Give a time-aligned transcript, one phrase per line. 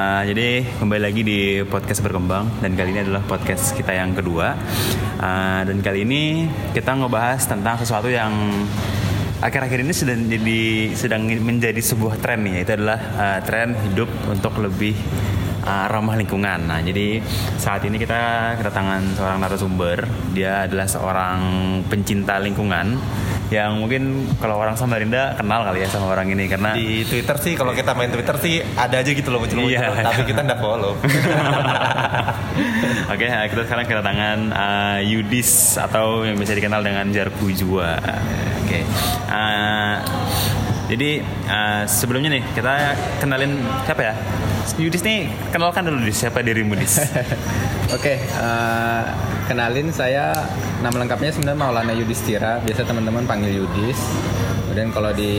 [0.00, 4.56] Uh, jadi kembali lagi di podcast berkembang dan kali ini adalah podcast kita yang kedua.
[5.20, 8.32] Uh, dan kali ini kita ngebahas tentang sesuatu yang
[9.44, 10.60] akhir-akhir ini sedang jadi
[10.96, 14.96] sedang menjadi sebuah tren nih, itu adalah uh, tren hidup untuk lebih
[15.68, 16.64] uh, ramah lingkungan.
[16.64, 17.20] Nah, jadi
[17.60, 20.08] saat ini kita kedatangan seorang narasumber.
[20.32, 21.38] Dia adalah seorang
[21.92, 22.96] pencinta lingkungan
[23.50, 27.58] yang mungkin kalau orang Samarinda kenal kali ya sama orang ini karena di Twitter sih
[27.58, 29.90] kalau kita main Twitter sih ada aja gitu loh muncul Iya.
[30.06, 30.94] tapi kita nggak follow.
[33.10, 37.98] Oke, uh, kita sekarang kedatangan uh, Yudis atau yang bisa dikenal dengan Jarku Jua.
[38.62, 38.86] Oke.
[39.26, 39.98] Uh,
[40.86, 44.14] jadi uh, sebelumnya nih kita kenalin siapa ya?
[44.78, 47.00] Yudis nih kenalkan dulu Dis, siapa dirimu Dis?
[47.96, 49.02] Oke, eh,
[49.50, 50.46] kenalin saya
[50.78, 53.98] nama lengkapnya sebenarnya Maulana Yudhistira, biasa teman-teman panggil Yudis.
[54.70, 55.34] Kemudian kalau di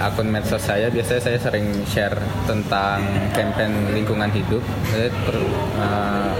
[0.00, 2.16] akun medsos saya biasanya saya sering share
[2.48, 3.04] tentang
[3.36, 6.30] campaign lingkungan hidup, saya eh,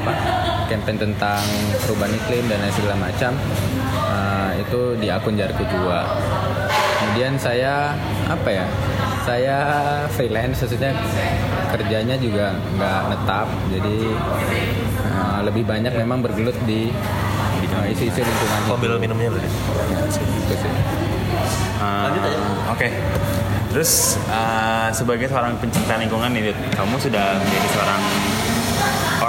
[0.00, 0.12] apa?
[0.70, 1.42] campaign tentang
[1.82, 3.32] perubahan iklim dan lain segala macam.
[4.08, 6.06] Eh, itu di akun Jarku Jua.
[7.00, 7.92] Kemudian saya
[8.30, 8.64] apa ya?
[9.20, 9.58] Saya
[10.10, 10.90] freelance, maksudnya
[11.70, 13.96] kerjanya juga nggak netap, jadi
[15.06, 16.90] uh, lebih banyak memang bergelut di
[17.76, 18.60] uh, isu-isu lingkungan.
[18.66, 19.44] Mobil minumnya deh.
[19.44, 20.72] Ya, gitu sih.
[21.78, 22.10] Uh,
[22.74, 22.90] Oke.
[23.70, 28.02] Terus uh, sebagai seorang pencinta lingkungan nih, kamu sudah menjadi seorang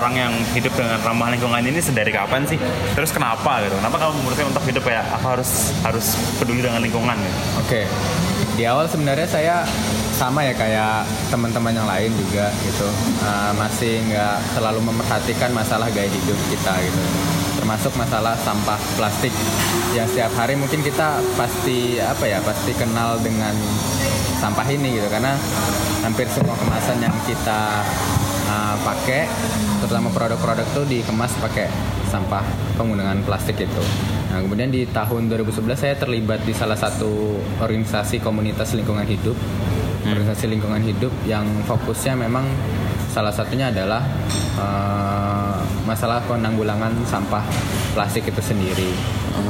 [0.01, 2.57] orang yang hidup dengan ramah lingkungan ini sedari kapan sih?
[2.97, 3.77] Terus kenapa gitu?
[3.77, 5.05] Kenapa kamu memutuskan untuk hidup ya?
[5.21, 7.37] Aku harus harus peduli dengan lingkungan gitu?
[7.61, 7.81] Oke,
[8.57, 9.55] di awal sebenarnya saya
[10.17, 12.89] sama ya kayak teman-teman yang lain juga gitu,
[13.21, 17.01] Uh, masih nggak terlalu memperhatikan masalah gaya hidup kita gitu,
[17.61, 19.29] termasuk masalah sampah plastik
[19.93, 23.53] yang setiap hari mungkin kita pasti apa ya pasti kenal dengan
[24.41, 25.37] sampah ini gitu karena
[26.01, 27.85] hampir semua kemasan yang kita
[28.51, 29.31] uh, pakai
[29.79, 31.71] terutama produk-produk tuh dikemas pakai
[32.11, 32.43] sampah
[32.75, 33.83] penggunaan plastik itu.
[34.31, 39.35] Nah, kemudian di tahun 2011 saya terlibat di salah satu organisasi komunitas lingkungan hidup.
[40.01, 42.43] Organisasi lingkungan hidup yang fokusnya memang
[43.11, 44.01] salah satunya adalah
[44.57, 47.43] uh, masalah penanggulangan sampah
[47.93, 48.91] plastik itu sendiri.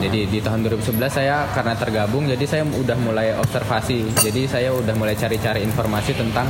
[0.01, 4.13] Jadi di tahun 2011 saya karena tergabung jadi saya udah mulai observasi.
[4.17, 6.45] Jadi saya udah mulai cari-cari informasi tentang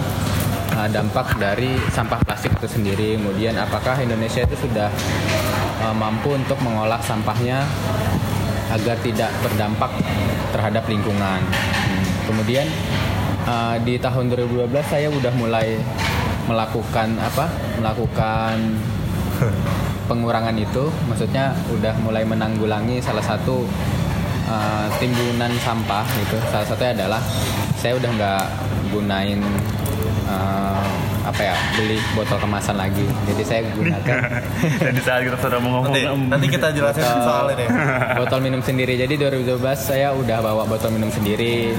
[0.82, 3.22] uh, dampak dari sampah plastik itu sendiri.
[3.22, 4.90] Kemudian apakah Indonesia itu sudah
[5.86, 7.62] uh, mampu untuk mengolah sampahnya
[8.74, 9.92] agar tidak berdampak
[10.50, 11.40] terhadap lingkungan.
[11.44, 12.04] Hmm.
[12.26, 12.66] Kemudian
[13.46, 15.78] uh, di tahun 2012 saya udah mulai
[16.50, 17.46] melakukan apa?
[17.78, 18.56] Melakukan
[20.10, 23.64] pengurangan itu, maksudnya udah mulai menanggulangi salah satu
[24.50, 26.38] uh, timbunan sampah gitu.
[26.50, 27.22] Salah satunya adalah
[27.78, 28.46] saya udah nggak
[28.92, 29.40] gunain
[30.32, 30.88] uh,
[31.22, 33.06] apa ya beli botol kemasan lagi.
[33.28, 34.16] Jadi saya gunakan
[34.84, 37.66] Dan di saat kita sudah mau ngomong Nanti, nanti kita jelasin Botol- soal ini.
[38.18, 38.94] botol minum sendiri.
[38.98, 41.76] Jadi 2012 saya udah bawa botol minum sendiri.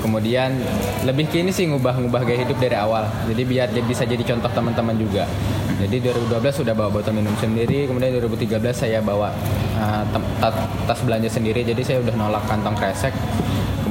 [0.00, 0.56] Kemudian
[1.04, 3.04] lebih ke ini sih ngubah-ngubah gaya hidup dari awal.
[3.26, 5.28] Jadi biar dia bisa jadi contoh teman-teman juga.
[5.76, 7.84] Jadi 2012 sudah bawa botol minum sendiri.
[7.84, 9.28] Kemudian 2013 saya bawa
[9.76, 10.02] uh,
[10.88, 11.62] tas belanja sendiri.
[11.62, 13.12] Jadi saya udah nolak kantong kresek.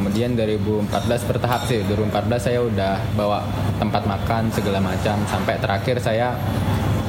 [0.05, 1.81] Kemudian 2014 bertahap sih.
[1.89, 3.41] 2014 saya udah bawa
[3.81, 5.17] tempat makan segala macam.
[5.25, 6.37] Sampai terakhir saya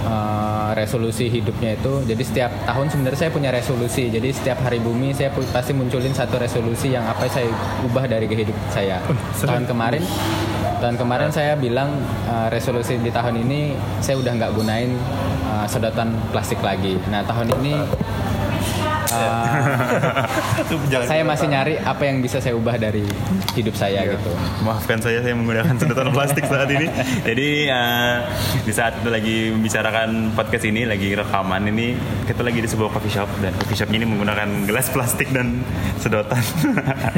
[0.09, 4.09] uh, resolusi hidupnya itu jadi setiap tahun sebenarnya saya punya resolusi.
[4.09, 7.53] Jadi setiap hari bumi saya pasti munculin satu resolusi yang apa saya
[7.84, 8.97] ubah dari kehidupan saya.
[9.45, 10.01] Tahun kemarin
[10.81, 12.01] tahun kemarin saya bilang
[12.33, 14.97] uh, resolusi di tahun ini saya udah nggak gunain
[15.57, 17.75] uh, sedotan plastik lagi nah tahun ini
[19.17, 23.05] uh, saya masih nyari apa yang bisa saya ubah dari
[23.57, 24.31] hidup saya gitu
[24.63, 26.91] Maafkan saya, saya menggunakan sedotan plastik saat ini.
[27.23, 28.27] Jadi uh,
[28.67, 31.95] di saat kita lagi membicarakan podcast ini, lagi rekaman ini,
[32.27, 35.63] kita lagi di sebuah coffee shop dan coffee shopnya ini menggunakan gelas plastik dan
[36.03, 36.43] sedotan.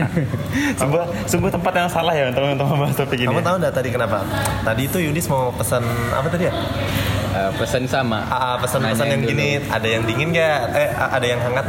[0.80, 3.28] sebuah sebuah tempat yang salah ya untuk untuk membahas topik ini.
[3.32, 4.18] Kamu tahu nggak tadi kenapa?
[4.66, 5.82] Tadi itu Yudis mau pesan
[6.12, 6.54] apa tadi ya?
[7.28, 9.30] Uh, pesan sama Ah, pesan-pesan Nanyain yang dulu.
[9.36, 10.58] gini, ada yang dingin nggak?
[10.72, 11.66] Eh, ada yang hangat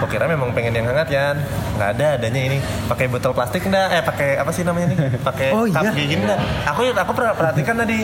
[0.00, 1.36] Kok kira memang pengen yang hangat kan?
[1.76, 3.88] Nggak ada, adanya ini pakai botol plastik nggak?
[3.90, 4.98] Eh, pakai apa sih namanya nih?
[5.20, 5.92] Pakai Oh, cup iya.
[5.92, 6.40] kayak gini nggak?
[6.66, 7.98] Aku aku pernah perhatikan tadi.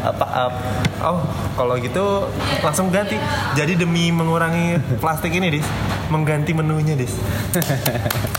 [0.00, 0.24] Apa?
[0.24, 0.60] ap-
[1.02, 1.18] oh,
[1.52, 2.24] kalau gitu
[2.60, 3.20] langsung ganti.
[3.52, 5.66] Jadi demi mengurangi plastik ini, dis,
[6.08, 7.12] mengganti menunya, dis.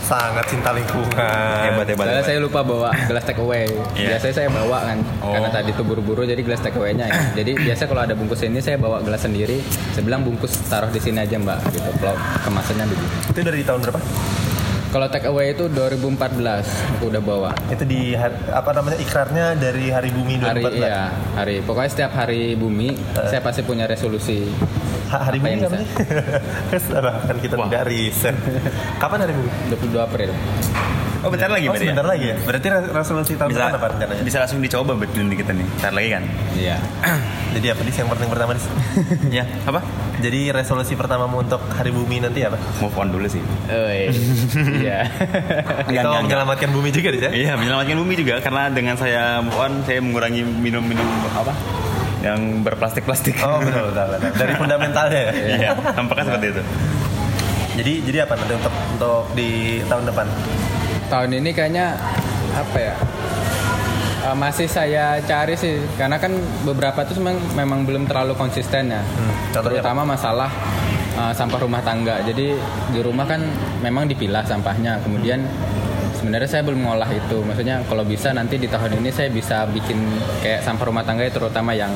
[0.02, 1.14] Sangat cinta lingkungan.
[1.62, 2.02] Hebat hebat.
[2.02, 2.26] Soalnya hebat.
[2.26, 3.70] saya lupa bawa gelas take away.
[3.94, 4.16] Iya.
[4.16, 5.30] Biasanya saya bawa kan, Oh.
[5.30, 7.06] karena tadi tuh buru-buru jadi gelas take away-nya.
[7.06, 7.14] ya.
[7.36, 9.62] Jadi biasa kalau ada bungkus ini saya bawa gelas sendiri.
[9.92, 11.90] Saya bilang bungkus taruh di sini aja mbak, gitu.
[12.00, 12.16] Kalau
[13.28, 14.00] Itu dari tahun berapa?
[14.90, 17.50] Kalau take away itu 2014 aku udah bawa.
[17.70, 18.10] Itu di
[18.50, 20.50] apa namanya ikrarnya dari Hari Bumi 2014.
[20.50, 24.50] Hari iya, hari pokoknya setiap hari bumi saya pasti punya resolusi.
[25.14, 25.86] Ha- hari Apa Bumi sih?
[26.90, 27.70] Salah, kan kita Wah.
[27.70, 28.34] tidak riset.
[28.98, 29.50] Kapan Hari Bumi?
[29.78, 30.30] 22 April.
[31.20, 32.10] Oh bentar lagi oh, berarti sebentar ya?
[32.16, 32.36] lagi ya.
[32.40, 34.22] Berarti re- resolusi tahun Bisa, depan apa rencananya?
[34.24, 35.66] bisa langsung dicoba betul nih kita nih.
[35.76, 36.22] Ntar lagi kan?
[36.56, 36.76] Iya.
[37.54, 38.66] Jadi apa dis yang penting pertama dis?
[39.36, 39.80] ya, apa?
[40.20, 42.56] Jadi resolusi pertamamu untuk Hari Bumi nanti apa?
[42.80, 43.42] Move on dulu sih.
[43.68, 44.08] Oi.
[44.80, 45.04] Iya.
[45.84, 46.22] Enggak, enggak.
[46.24, 47.30] menyelamatkan bumi juga dis ya?
[47.32, 51.04] Iya, menyelamatkan bumi juga karena dengan saya move on, saya mengurangi minum-minum
[51.36, 51.52] apa?
[52.24, 53.36] Yang berplastik-plastik.
[53.44, 54.30] Oh betul betul, betul.
[54.40, 55.32] Dari fundamentalnya ya.
[55.36, 56.62] Iya, tampaknya seperti itu.
[57.70, 59.50] Jadi jadi apa nanti untuk untuk di
[59.84, 60.26] tahun depan?
[61.10, 61.98] Tahun ini kayaknya
[62.54, 62.94] apa ya?
[64.20, 69.02] eh, masih saya cari sih karena kan beberapa tuh memang memang belum terlalu konsisten ya.
[69.02, 70.50] Hmm, contohnya Terutama masalah
[71.18, 72.22] eh, sampah rumah tangga.
[72.22, 72.54] Jadi
[72.94, 73.40] di rumah kan
[73.82, 75.00] memang dipilah sampahnya.
[75.02, 75.42] Kemudian
[76.20, 77.40] sebenarnya saya belum ngolah itu.
[77.40, 79.96] Maksudnya kalau bisa nanti di tahun ini saya bisa bikin
[80.44, 81.90] kayak sampah rumah tangga ya, terutama yang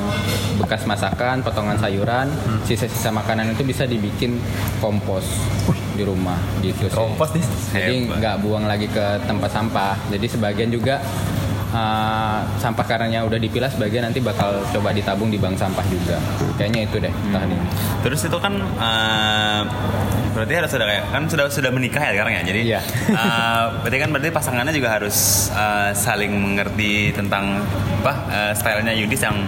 [0.57, 2.27] bekas masakan, potongan sayuran,
[2.65, 4.41] sisa-sisa makanan itu bisa dibikin
[4.81, 5.25] kompos
[5.93, 6.97] di rumah gitu sih.
[6.97, 7.45] Kompos dis.
[7.71, 9.93] Jadi nggak buang lagi ke tempat sampah.
[10.09, 10.99] Jadi sebagian juga
[11.71, 16.17] uh, sampah karangnya udah dipilah, sebagian nanti bakal coba ditabung di bank sampah juga.
[16.59, 17.67] Kayaknya itu deh tahun ini.
[18.03, 19.61] Terus itu kan eh,
[20.35, 22.41] berarti harus sudah kayak kan sudah sudah menikah ya sekarang ya.
[22.43, 22.79] Jadi Iya.
[23.23, 27.63] eh, berarti kan berarti pasangannya juga harus eh, saling mengerti tentang
[28.03, 29.47] apa eh, stylenya Yudis yang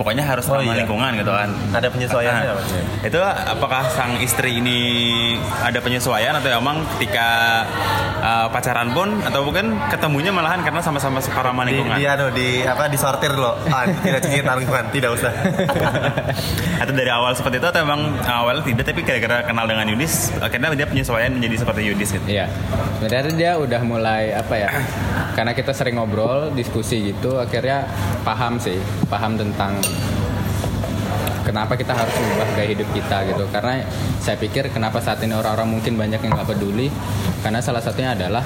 [0.00, 0.80] pokoknya harus Oh, ramah iya.
[0.80, 1.52] lingkungan gitu kan.
[1.76, 2.62] Ada penyesuaiannya Nah, apa?
[3.04, 4.80] Itu apakah sang istri ini
[5.60, 7.28] ada penyesuaian atau emang ketika
[8.24, 12.00] eh, pacaran pun atau mungkin ketemunya malahan karena sama-sama suka ramah lingkungan?
[12.00, 13.60] di anu di apa disortir loh.
[13.68, 15.32] Ah, tidak cinta lingkungan, tidak usah.
[16.82, 20.72] atau dari awal seperti itu atau emang awalnya tidak tapi gara-gara kenal dengan Yudis akhirnya
[20.72, 22.24] dia penyesuaian menjadi seperti Yudis gitu.
[22.24, 22.48] Iya.
[22.96, 24.70] Sebenarnya dia udah mulai apa ya?
[25.36, 27.84] Karena kita sering ngobrol, diskusi gitu, akhirnya
[28.24, 29.76] paham sih, paham tentang
[31.40, 33.44] kenapa kita harus mengubah gaya hidup kita gitu.
[33.50, 33.82] Karena
[34.22, 36.86] saya pikir kenapa saat ini orang-orang mungkin banyak yang nggak peduli,
[37.42, 38.44] karena salah satunya adalah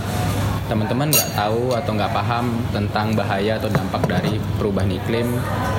[0.64, 5.28] teman-teman nggak tahu atau nggak paham tentang bahaya atau dampak dari perubahan iklim,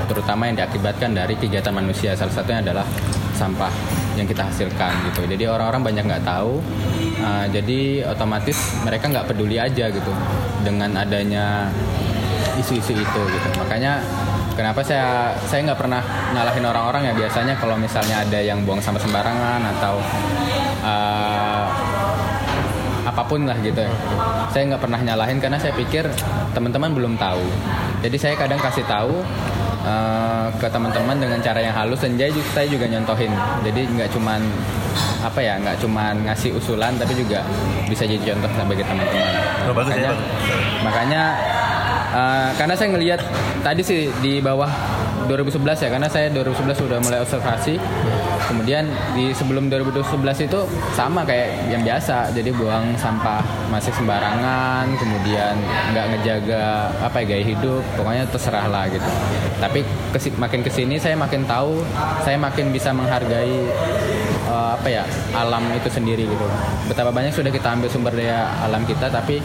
[0.05, 2.13] terutama yang diakibatkan dari kegiatan manusia.
[2.13, 2.85] Salah satunya adalah
[3.33, 3.73] sampah
[4.13, 5.25] yang kita hasilkan gitu.
[5.25, 6.61] Jadi orang-orang banyak nggak tahu,
[7.19, 10.11] uh, jadi otomatis mereka nggak peduli aja gitu
[10.61, 11.73] dengan adanya
[12.61, 13.49] isu-isu itu gitu.
[13.57, 14.05] Makanya
[14.55, 19.03] kenapa saya saya nggak pernah nyalahin orang-orang ya biasanya kalau misalnya ada yang buang sampah
[19.03, 19.95] sembarangan atau
[20.81, 21.67] uh,
[23.15, 23.91] apa pun lah gitu ya.
[24.51, 26.03] Saya nggak pernah nyalahin karena saya pikir
[26.51, 27.39] teman-teman belum tahu.
[28.03, 29.23] Jadi saya kadang kasih tahu
[29.87, 33.31] eh, ke teman-teman dengan cara yang halus dan saya juga, saya juga nyontohin.
[33.63, 34.41] Jadi nggak cuman
[35.23, 37.39] apa ya, nggak cuman ngasih usulan tapi juga
[37.87, 39.33] bisa jadi contoh bagi teman-teman.
[39.69, 40.11] Oh, ya,
[40.83, 41.23] makanya,
[42.15, 43.19] eh, karena saya ngelihat
[43.59, 44.71] tadi sih di bawah
[45.25, 47.75] 2011 ya karena saya 2011 sudah mulai observasi.
[48.45, 48.85] Kemudian
[49.17, 50.59] di sebelum 2011 itu
[50.93, 53.41] sama kayak yang biasa jadi buang sampah
[53.73, 55.57] masih sembarangan kemudian
[55.91, 59.09] nggak ngejaga apa ya gaya hidup pokoknya terserah lah gitu.
[59.57, 59.81] Tapi
[60.13, 61.81] kesi- makin ke sini saya makin tahu
[62.21, 63.65] saya makin bisa menghargai
[64.45, 65.03] eh, apa ya
[65.33, 66.45] alam itu sendiri gitu.
[66.85, 69.41] Betapa banyak sudah kita ambil sumber daya alam kita tapi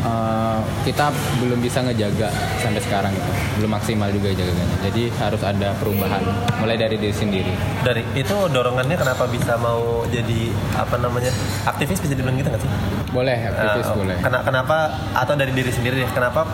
[0.00, 2.28] eh, kita belum bisa ngejaga
[2.58, 4.66] sampai sekarang gitu belum maksimal juga jaganya.
[4.80, 6.22] Jadi harus ada perubahan
[6.56, 7.52] mulai dari diri sendiri.
[7.80, 11.30] Dari itu dorongannya kenapa bisa mau jadi apa namanya
[11.64, 12.72] aktivis bisa dibilang gitu nggak sih?
[13.08, 14.16] boleh aktivis Eh, boleh.
[14.20, 14.76] kena- kenapa
[15.14, 16.44] atau dari diri sendiri deh kenapa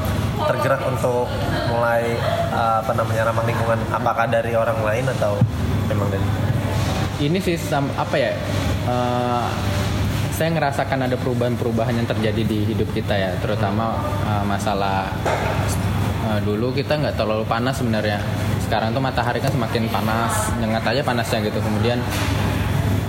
[0.41, 1.27] tergerak untuk
[1.69, 2.15] mulai
[2.49, 3.79] eh, apa namanya ramah lingkungan?
[3.91, 5.35] Apakah dari orang lain atau
[5.85, 6.23] memang dari
[7.21, 8.33] ini sih apa ya
[8.87, 9.47] eh,
[10.35, 13.95] saya ngerasakan ada perubahan-perubahan yang terjadi di hidup kita ya terutama
[14.27, 15.07] eh, masalah
[16.27, 18.19] eh, dulu kita nggak terlalu panas sebenarnya.
[18.59, 21.63] Sekarang tuh matahari kan semakin panas nyengat aja panasnya gitu.
[21.63, 22.03] Kemudian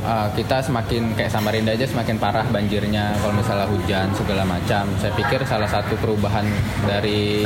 [0.06, 4.86] eh, kita semakin kayak Samarinda aja semakin parah banjirnya kalau misalnya hujan segala macam.
[5.02, 6.46] Saya pikir salah satu perubahan
[6.86, 7.42] dari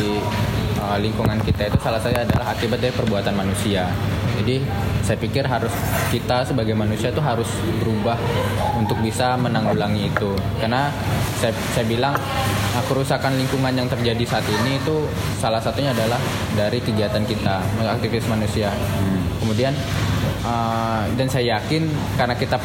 [0.75, 3.87] eh, lingkungan kita itu salah satunya adalah akibat dari perbuatan manusia
[4.39, 4.63] jadi
[5.03, 5.71] saya pikir harus
[6.09, 7.47] kita sebagai manusia tuh harus
[7.83, 8.15] berubah
[8.79, 10.31] untuk bisa menanggulangi itu.
[10.63, 10.87] Karena
[11.35, 12.15] saya, saya bilang
[12.73, 15.03] nah, kerusakan lingkungan yang terjadi saat ini itu
[15.43, 16.17] salah satunya adalah
[16.55, 18.71] dari kegiatan kita, aktivis manusia.
[19.43, 19.75] Kemudian
[20.47, 22.55] uh, dan saya yakin karena kita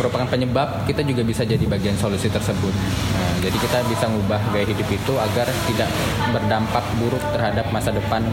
[0.00, 2.72] merupakan penyebab, kita juga bisa jadi bagian solusi tersebut.
[3.12, 5.92] Nah, jadi kita bisa ngubah gaya hidup itu agar tidak
[6.32, 8.24] berdampak buruk terhadap masa depan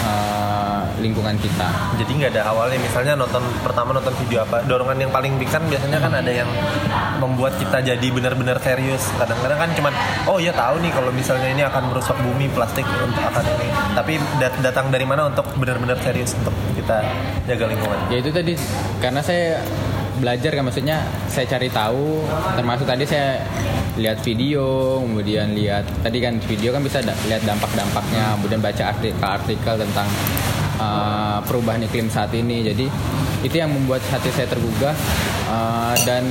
[0.00, 1.68] uh, lingkungan kita.
[2.00, 5.60] Jadi nggak ada awalnya misalnya nonton pertama nonton video apa dorongan yang paling big kan
[5.68, 6.48] biasanya kan ada yang
[7.20, 9.12] membuat kita jadi benar-benar serius.
[9.20, 9.92] Kadang-kadang kan cuman
[10.24, 13.68] oh ya tahu nih kalau misalnya ini akan merusak bumi plastik untuk akan ini.
[13.92, 17.04] Tapi dat- datang dari mana untuk benar-benar serius untuk kita
[17.44, 17.98] jaga lingkungan.
[18.08, 18.56] Ya itu tadi
[19.04, 19.60] karena saya
[20.18, 22.22] belajar kan maksudnya saya cari tahu
[22.54, 23.42] termasuk tadi saya
[23.94, 29.74] lihat video kemudian lihat tadi kan video kan bisa da- lihat dampak-dampaknya kemudian baca artikel-artikel
[29.78, 30.08] tentang
[30.78, 32.64] uh, perubahan iklim saat ini.
[32.66, 32.86] Jadi
[33.44, 34.96] itu yang membuat hati saya tergugah
[35.52, 36.24] uh, dan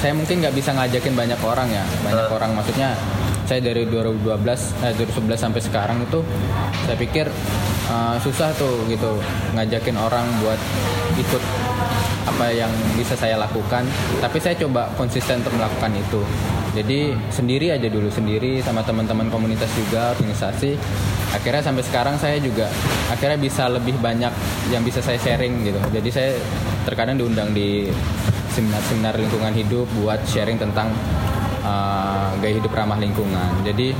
[0.00, 2.50] saya mungkin nggak bisa ngajakin banyak orang ya banyak orang.
[2.56, 2.96] Maksudnya
[3.46, 4.26] saya dari 2012
[4.82, 6.18] eh 2011 sampai sekarang itu
[6.82, 7.30] saya pikir
[7.90, 9.18] uh, susah tuh gitu
[9.54, 10.60] ngajakin orang buat
[11.16, 11.42] ikut
[12.26, 13.86] apa yang bisa saya lakukan.
[14.18, 16.20] Tapi saya coba konsisten untuk melakukan itu.
[16.76, 20.76] Jadi sendiri aja dulu sendiri sama teman-teman komunitas juga organisasi.
[21.32, 22.68] Akhirnya sampai sekarang saya juga
[23.08, 24.32] akhirnya bisa lebih banyak
[24.68, 25.80] yang bisa saya sharing gitu.
[25.94, 26.30] Jadi saya
[26.84, 27.88] terkadang diundang di
[28.52, 30.92] seminar-seminar lingkungan hidup buat sharing tentang
[31.64, 33.50] uh, gaya hidup ramah lingkungan.
[33.64, 33.96] Jadi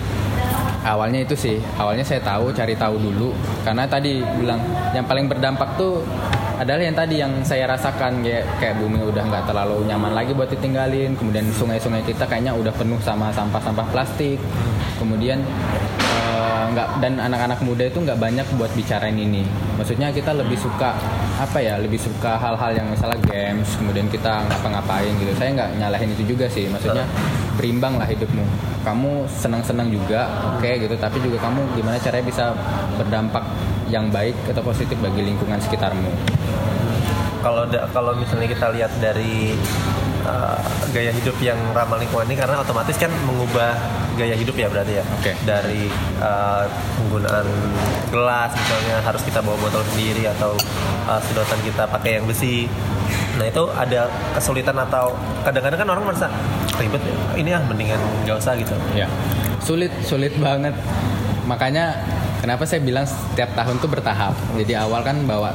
[0.87, 1.59] awalnya itu sih.
[1.75, 3.35] Awalnya saya tahu cari tahu dulu.
[3.67, 4.63] Karena tadi bilang
[4.95, 6.07] yang paling berdampak tuh
[6.57, 8.23] adalah yang tadi yang saya rasakan.
[8.23, 11.19] Kayak kayak bumi udah nggak terlalu nyaman lagi buat ditinggalin.
[11.19, 14.39] Kemudian sungai-sungai kita kayaknya udah penuh sama sampah-sampah plastik.
[14.97, 15.43] Kemudian
[16.73, 19.43] nggak dan anak-anak muda itu nggak banyak buat bicarain ini.
[19.77, 20.97] Maksudnya kita lebih suka
[21.37, 25.33] apa ya lebih suka hal-hal yang misalnya games kemudian kita ngapa-ngapain gitu.
[25.37, 27.05] Saya nggak nyalahin itu juga sih maksudnya
[27.61, 28.45] berimbang lah hidupmu.
[28.87, 32.45] Kamu senang-senang juga oke gitu tapi juga kamu gimana caranya bisa
[32.95, 33.43] berdampak
[33.91, 36.11] yang baik atau positif bagi lingkungan sekitarmu
[37.47, 37.63] Kalau
[37.95, 39.55] kalau misalnya kita lihat dari
[40.27, 40.59] uh,
[40.91, 43.79] gaya hidup yang ramah lingkungan ini karena otomatis kan mengubah
[44.19, 45.05] gaya hidup ya berarti ya.
[45.23, 45.33] Oke.
[45.47, 45.87] Dari
[46.19, 46.67] uh,
[46.99, 47.47] penggunaan
[48.11, 50.59] gelas misalnya harus kita bawa botol sendiri atau
[51.07, 52.67] uh, sedotan kita pakai yang besi.
[53.39, 55.15] Nah itu ada kesulitan atau
[55.47, 56.27] kadang-kadang kan orang merasa
[56.83, 57.15] ribet ya.
[57.39, 58.75] Ini ah mendingan nggak usah gitu.
[58.99, 59.07] ya
[59.67, 60.71] sulit sulit banget
[61.51, 61.99] makanya
[62.39, 65.51] kenapa saya bilang setiap tahun tuh bertahap jadi awal kan bawa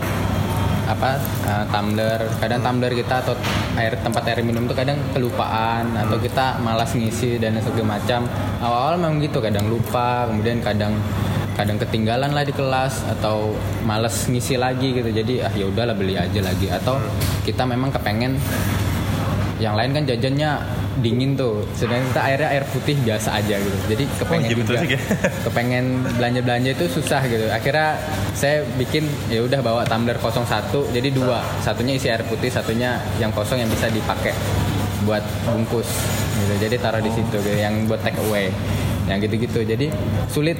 [0.91, 1.17] apa
[1.47, 2.19] uh, tumbler.
[2.43, 3.33] Kadang tumbler kita atau
[3.79, 8.27] air tempat air minum tuh kadang kelupaan atau kita malas ngisi dan segala macam.
[8.59, 10.99] Awal-awal memang gitu kadang lupa kemudian kadang
[11.51, 13.55] kadang ketinggalan lah di kelas atau
[13.87, 15.09] males ngisi lagi gitu.
[15.11, 16.67] Jadi ah ya udahlah beli aja lagi.
[16.67, 16.99] Atau
[17.47, 18.35] kita memang kepengen
[19.61, 20.57] yang lain kan jajannya
[20.99, 21.61] dingin tuh.
[21.77, 23.77] Sedangkan kita airnya air putih biasa aja gitu.
[23.93, 24.85] Jadi kepengen iya, betul juga.
[24.89, 24.97] juga.
[25.45, 25.85] kepengen
[26.17, 27.45] belanja belanja itu susah gitu.
[27.53, 27.89] Akhirnya
[28.33, 31.39] saya bikin ya udah bawa tumbler 01 jadi dua.
[31.61, 34.33] Satunya isi air putih satunya yang kosong yang bisa dipakai
[35.05, 35.87] buat bungkus
[36.41, 36.53] gitu.
[36.67, 38.49] Jadi taruh di situ gitu, yang buat take away
[39.09, 39.63] yang gitu-gitu.
[39.63, 39.89] Jadi
[40.27, 40.57] sulit.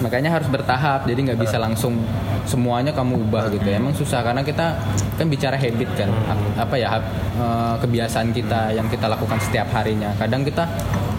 [0.00, 1.04] Makanya harus bertahap.
[1.06, 1.98] Jadi nggak bisa langsung
[2.46, 3.68] semuanya kamu ubah gitu.
[3.70, 4.76] Emang susah karena kita
[5.16, 6.10] kan bicara habit kan.
[6.28, 6.98] A- apa ya
[7.36, 10.12] eh, kebiasaan kita yang kita lakukan setiap harinya.
[10.16, 10.64] Kadang kita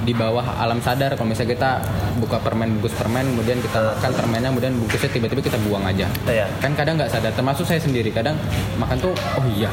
[0.04, 1.14] di bawah alam sadar.
[1.14, 1.72] Kalau misalnya kita
[2.18, 6.08] buka permen bungkus permen kemudian kita makan permennya kemudian bungkusnya tiba-tiba kita buang aja.
[6.28, 6.46] Iya.
[6.60, 7.32] kan kadang nggak sadar.
[7.34, 8.38] Termasuk saya sendiri kadang
[8.78, 9.70] makan tuh oh iya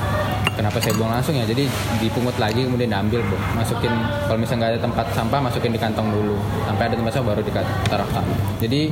[0.54, 1.44] kenapa saya buang langsung ya?
[1.48, 1.64] Jadi
[2.02, 3.36] dipungut lagi kemudian diambil Bu.
[3.54, 3.92] masukin
[4.28, 6.36] kalau misalnya nggak ada tempat sampah masukin di kantong dulu.
[6.66, 8.90] Sampai ada tempat sampah baru ditaruh sana jadi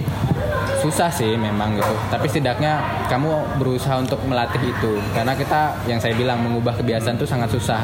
[0.78, 1.94] susah sih memang gitu.
[2.08, 2.78] Tapi setidaknya
[3.10, 4.92] kamu berusaha untuk melatih itu.
[5.10, 7.82] Karena kita yang saya bilang mengubah kebiasaan itu sangat susah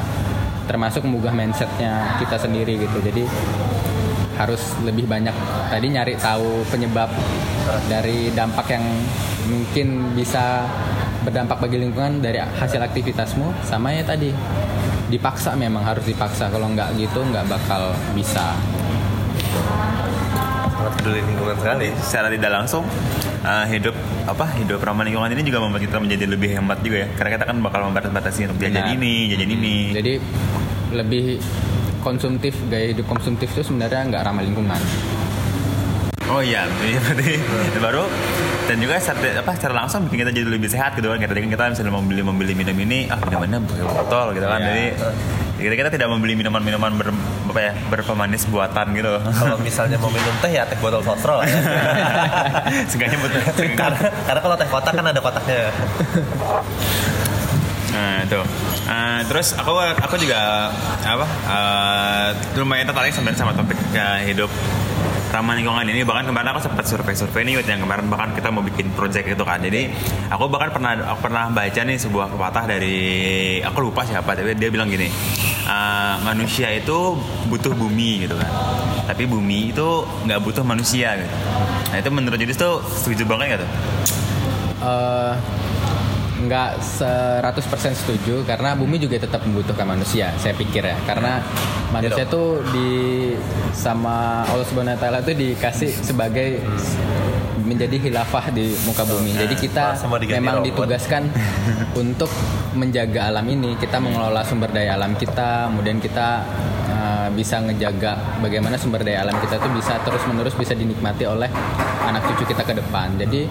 [0.73, 2.97] termasuk mengubah mindsetnya kita sendiri gitu.
[3.05, 3.29] Jadi
[4.41, 5.37] harus lebih banyak
[5.69, 7.13] tadi nyari tahu penyebab
[7.93, 8.85] dari dampak yang
[9.53, 10.65] mungkin bisa
[11.23, 14.33] berdampak bagi lingkungan dari hasil aktivitasmu sama ya tadi
[15.13, 16.49] dipaksa memang harus dipaksa.
[16.49, 18.57] Kalau nggak gitu nggak bakal bisa.
[20.73, 21.89] Sangat peduli lingkungan sekali.
[22.01, 22.83] secara tidak langsung
[23.47, 23.95] uh, hidup
[24.27, 27.09] apa hidup ramah lingkungan ini juga membuat kita menjadi lebih hemat juga ya.
[27.15, 29.77] Karena kita kan bakal membatasi untuk jajan ini jajan ini.
[29.95, 30.13] Jadi
[30.93, 31.41] lebih
[32.03, 34.81] konsumtif gaya hidup konsumtif itu sebenarnya nggak ramah lingkungan
[36.31, 37.33] oh iya iya, berarti
[37.81, 38.05] baru
[38.63, 41.51] dan juga secara, apa secara langsung bikin kita jadi lebih sehat gitu kan tadi kan
[41.51, 44.71] kita misalnya membeli membeli minum ini ah minumannya pakai botol gitu kan Iya.
[44.71, 44.85] jadi
[45.63, 47.09] kita, kita tidak membeli minuman-minuman ber,
[47.47, 51.39] apa ya berpemanis buatan gitu Kalau misalnya mau minum teh ya teh botol sosro.
[51.39, 51.55] ya.
[52.91, 55.71] Seenggaknya betul karena, karena kalau teh kotak kan ada kotaknya.
[57.93, 58.41] Nah itu.
[58.89, 60.73] Eh, terus aku aku juga
[61.05, 64.51] apa eh, lumayan tertarik sebenarnya sama topik eh, hidup
[65.33, 66.05] ramah lingkungan ini.
[66.05, 69.61] Bahkan kemarin aku sempat survei-survei nih yang kemarin bahkan kita mau bikin project itu kan.
[69.61, 69.93] Jadi
[70.29, 72.99] aku bahkan pernah aku pernah baca nih sebuah pepatah dari
[73.65, 75.09] aku lupa siapa tapi dia bilang gini
[75.65, 77.17] uh, manusia itu
[77.49, 78.51] butuh bumi gitu kan.
[79.09, 81.33] Tapi bumi itu nggak butuh manusia gitu.
[81.93, 83.67] Nah itu menurut Judis tuh setuju banget gitu
[84.83, 85.33] Eh,
[86.49, 91.43] nggak 100% setuju karena bumi juga tetap membutuhkan manusia saya pikir ya karena
[91.95, 92.91] manusia tuh di
[93.73, 96.61] sama Allah Subhanahu wa taala tuh dikasih sebagai
[97.63, 99.33] menjadi khilafah di muka bumi.
[99.39, 101.31] Jadi kita Nah, diganti memang ditugaskan
[102.03, 102.29] untuk
[102.77, 103.79] menjaga alam ini.
[103.79, 106.43] Kita mengelola sumber daya alam kita, kemudian kita
[106.93, 111.49] uh, bisa ngejaga bagaimana sumber daya alam kita tuh bisa terus-menerus bisa dinikmati oleh
[112.05, 113.15] anak cucu kita ke depan.
[113.17, 113.49] Jadi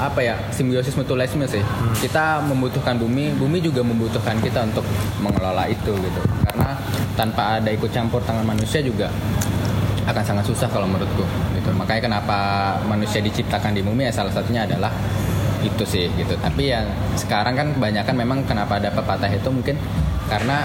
[0.00, 1.60] apa ya simbiosis mutualisme sih.
[2.00, 4.82] Kita membutuhkan bumi bumi juga membutuhkan kita untuk
[5.20, 6.20] mengelola itu gitu.
[6.48, 6.72] Karena
[7.14, 9.12] tanpa ada ikut campur tangan manusia juga
[10.08, 11.22] akan sangat susah kalau menurutku
[11.54, 11.70] gitu.
[11.76, 12.38] Makanya kenapa
[12.88, 14.90] manusia diciptakan di bumi ya salah satunya adalah
[15.60, 16.32] itu sih gitu.
[16.40, 16.88] Tapi yang
[17.20, 19.76] sekarang kan kebanyakan memang kenapa ada pepatah itu mungkin
[20.30, 20.62] karena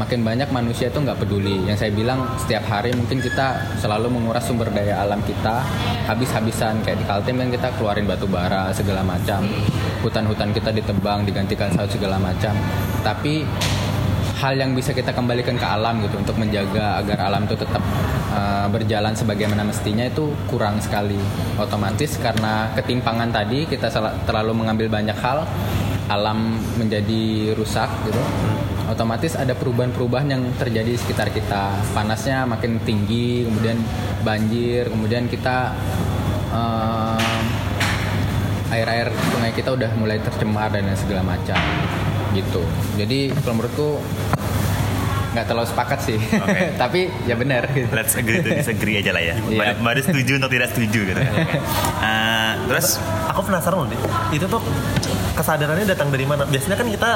[0.00, 1.68] makin banyak manusia itu nggak peduli.
[1.68, 5.60] Yang saya bilang setiap hari mungkin kita selalu menguras sumber daya alam kita
[6.08, 6.80] habis-habisan.
[6.80, 9.44] Kayak di Kaltim kan kita keluarin batu bara segala macam.
[10.00, 12.56] Hutan-hutan kita ditebang digantikan sawit segala macam.
[13.04, 13.44] Tapi
[14.42, 17.78] hal yang bisa kita kembalikan ke alam gitu untuk menjaga agar alam itu tetap
[18.34, 21.20] uh, berjalan sebagaimana mestinya itu kurang sekali.
[21.60, 23.92] Otomatis karena ketimpangan tadi kita
[24.26, 25.46] terlalu mengambil banyak hal
[26.10, 28.18] alam menjadi rusak gitu
[28.92, 31.72] otomatis ada perubahan-perubahan yang terjadi di sekitar kita.
[31.96, 33.80] Panasnya makin tinggi kemudian
[34.22, 35.72] banjir kemudian kita
[36.52, 37.42] um,
[38.72, 41.58] air-air sungai kita udah mulai tercemar dan segala macam
[42.32, 42.64] gitu.
[42.96, 44.00] Jadi kalau menurutku
[45.32, 46.18] nggak terlalu sepakat sih.
[46.20, 46.72] Oke.
[46.82, 47.68] tapi ya benar.
[47.72, 47.88] Gitu.
[47.92, 49.34] let's agree to disagree aja lah ya.
[49.40, 51.20] Mbak Ade setuju untuk tidak setuju gitu.
[51.20, 53.00] Uh, terus?
[53.32, 53.88] Aku penasaran loh
[54.32, 54.60] itu tuh
[55.32, 56.44] kesadarannya datang dari mana?
[56.44, 57.10] Biasanya kan kita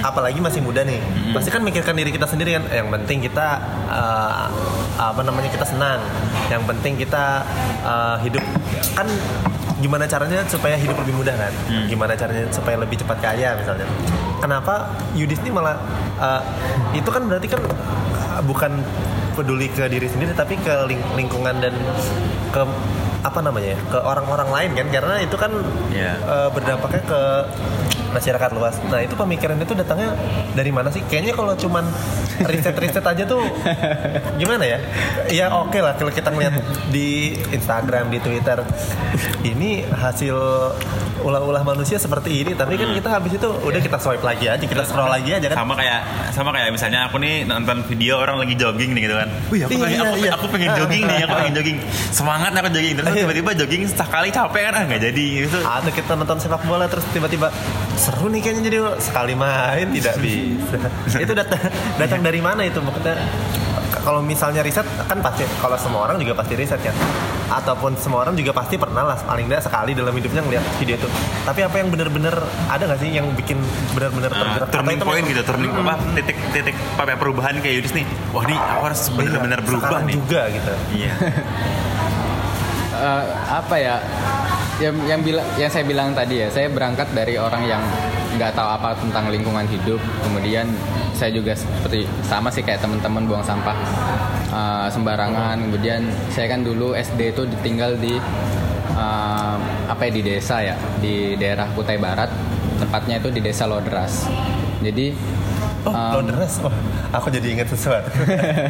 [0.00, 1.00] apalagi masih muda nih
[1.32, 3.58] pasti kan mikirkan diri kita sendiri kan yang penting kita
[3.88, 4.44] eh,
[4.98, 6.00] apa namanya kita senang
[6.48, 7.42] yang penting kita
[7.82, 8.44] eh, hidup.
[8.94, 9.08] Kan
[9.78, 11.52] gimana caranya supaya hidup lebih mudah kan?
[11.86, 13.86] Gimana caranya supaya lebih cepat kaya misalnya.
[14.38, 15.76] Kenapa Yudis ini malah
[16.18, 16.42] eh,
[16.94, 18.72] itu kan berarti kan eh, bukan
[19.38, 21.70] peduli ke diri sendiri tapi ke ling- lingkungan dan
[22.50, 22.62] ke
[23.18, 25.50] apa namanya ya, ke orang-orang lain kan karena itu kan
[25.90, 26.12] Iya.
[26.18, 27.20] eh, berdampaknya ke
[28.08, 28.80] masyarakat luas.
[28.88, 30.16] Nah itu pemikiran itu datangnya
[30.56, 31.04] dari mana sih?
[31.04, 31.84] Kayaknya kalau cuman
[32.50, 33.44] riset-riset aja tuh
[34.40, 34.78] gimana ya?
[35.28, 36.56] Ya oke lah kalau kita ngeliat
[36.88, 38.64] di Instagram, di Twitter,
[39.44, 40.36] ini hasil
[41.20, 42.52] ulah-ulah manusia seperti ini.
[42.52, 45.56] Tapi kan kita habis itu udah kita swipe lagi aja, kita scroll lagi aja kan.
[45.58, 46.00] sama kayak
[46.30, 49.28] sama kayak misalnya aku nih nonton video orang lagi jogging nih gitu kan.
[49.48, 50.30] Wih aku Iya, pengen, aku, iya.
[50.32, 51.78] aku pengen jogging nih, aku pengen jogging.
[52.10, 53.22] Semangat aku jogging terus Iya.
[53.22, 55.58] tiba-tiba jogging sekali capek kan ah nggak jadi gitu.
[55.60, 57.48] Atau kita nonton sepak bola terus tiba-tiba
[57.94, 60.76] seru nih kayaknya jadi sekali main tidak bisa.
[61.18, 61.60] itu datang
[61.96, 63.16] datang dari mana itu maksudnya?
[64.08, 66.96] Kalau misalnya riset kan pasti kalau semua orang juga pasti riset kan.
[67.52, 71.08] Ataupun semua orang juga pasti pernah lah paling tidak sekali dalam hidupnya ngeliat video itu.
[71.44, 72.32] Tapi apa yang benar-benar
[72.72, 73.60] ada nggak sih yang bikin
[73.92, 74.68] benar-benar Nah, tergerak?
[74.72, 78.04] Turning point gitu, turning apa titik titik apa ya, perubahan kayak Yudis nih.
[78.32, 80.14] Wah nih aku harus Iya, benar-benar berubah nih.
[80.16, 80.72] juga gitu.
[80.96, 81.12] Iya.
[82.98, 84.02] Eh, apa ya
[84.78, 87.82] yang yang bilang yang saya bilang tadi ya saya berangkat dari orang yang
[88.38, 89.98] nggak tahu apa tentang lingkungan hidup.
[90.22, 90.70] Kemudian
[91.14, 93.74] saya juga seperti sama sih kayak teman-teman buang sampah
[94.54, 95.58] eh, sembarangan.
[95.58, 98.14] Kemudian saya kan dulu SD itu ditinggal di
[98.94, 99.56] eh,
[99.90, 102.30] apa ya di desa ya di daerah Kutai Barat.
[102.78, 104.30] Tempatnya itu di desa Lodras
[104.78, 105.10] jadi
[105.90, 106.54] Oh, deres.
[106.60, 106.72] Oh,
[107.10, 108.08] aku jadi ingat sesuatu.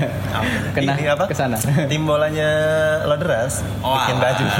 [0.74, 1.24] Kena Ini apa?
[1.26, 1.56] ke sana.
[1.60, 2.48] Tim bolanya
[3.04, 4.44] lo deres bikin baju.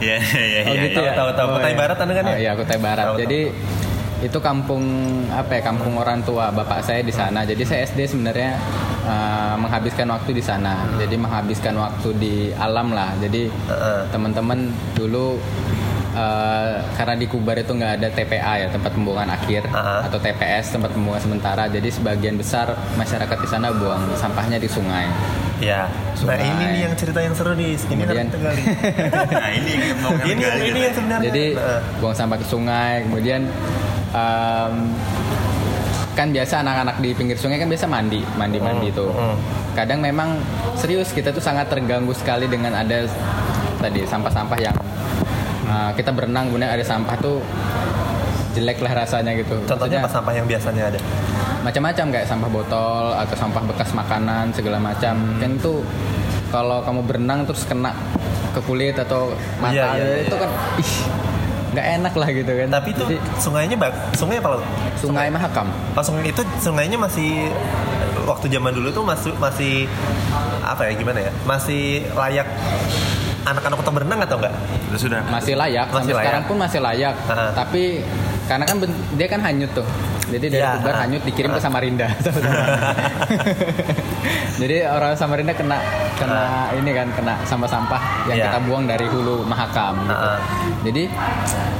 [0.00, 0.82] Iya iya Oh iya.
[0.88, 1.12] gitu iya.
[1.12, 1.18] ya.
[1.20, 1.46] Tahu, tahu.
[1.46, 1.78] Oh, Kutai iya.
[1.78, 2.32] Barat Anda kan ya?
[2.32, 3.04] Oh, iya, Kutai Barat.
[3.04, 3.40] Tahu, Jadi
[4.20, 4.84] itu kampung
[5.32, 5.62] apa ya?
[5.64, 7.44] Kampung orang tua bapak saya di sana.
[7.44, 8.56] Jadi saya SD sebenarnya
[9.04, 10.88] uh, menghabiskan waktu di sana.
[10.96, 13.12] Jadi menghabiskan waktu di alam lah.
[13.20, 14.00] Jadi Heeh.
[14.08, 15.36] teman-teman dulu
[16.20, 20.00] uh, karena di Kubar itu nggak ada TPA ya tempat pembuangan akhir Heeh.
[20.04, 21.64] atau TPS tempat pembuangan sementara.
[21.66, 25.08] Jadi sebagian besar masyarakat di sana buang sampahnya di sungai.
[25.58, 25.88] Ya.
[25.88, 26.40] Nah Sungai.
[26.42, 27.72] ini nih yang cerita yang seru nih.
[27.74, 28.30] Ini Kemudian-.
[29.34, 31.24] Nah ini yang mau ini yang ini yang sebenarnya.
[31.26, 33.40] Jadi Nah, buang sampah ke sungai, kemudian
[34.10, 34.74] em,
[36.10, 39.10] kan biasa anak-anak di pinggir sungai kan biasa mandi, mandi-mandi Hmm, tuh.
[39.10, 39.36] hmm.
[39.72, 40.36] Kadang memang
[40.74, 43.06] serius kita tuh sangat terganggu sekali dengan ada
[43.78, 44.76] tadi sampah-sampah yang
[45.70, 47.38] uh, kita berenang kemudian ada sampah tuh
[48.50, 49.54] jelek lah rasanya gitu.
[49.62, 51.00] Contohnya Maksudnya apa sampah yang biasanya ada?
[51.60, 55.12] macam-macam kayak sampah botol atau sampah bekas makanan segala macam.
[55.12, 55.38] Hmm.
[55.38, 55.84] Kan tuh
[56.50, 57.92] kalau kamu berenang terus kena
[58.50, 59.30] ke kulit atau
[59.62, 60.42] mata Iya, iya, itu iya.
[60.42, 60.50] kan
[60.82, 60.92] ih
[61.70, 64.64] nggak enak lah gitu kan Tapi itu Jadi, sungainya bak, sungai apa laut?
[64.98, 67.46] sungai Mahakam Oh, sungai itu sungainya masih
[68.26, 69.86] waktu zaman dulu tuh masih masih
[70.66, 71.30] apa ya gimana ya?
[71.46, 72.46] Masih layak
[73.50, 74.54] anak-anak untuk berenang atau enggak?
[74.94, 75.20] Sudah.
[75.26, 76.22] masih layak Masih sampai layak.
[76.22, 77.46] sekarang pun masih layak Ha-ha.
[77.54, 77.82] tapi
[78.44, 78.76] karena kan
[79.14, 79.86] dia kan hanyut tuh
[80.30, 81.00] jadi dari Ya, Tubar ha.
[81.02, 82.06] hanyut dikirim ke Samarinda
[84.56, 85.78] jadi orang Samarinda kena
[86.14, 88.44] kena ini kan kena sampah-sampah yang Ya.
[88.46, 90.12] kita buang dari hulu Mahakam gitu.
[90.12, 90.34] Ha-ha.
[90.82, 91.02] jadi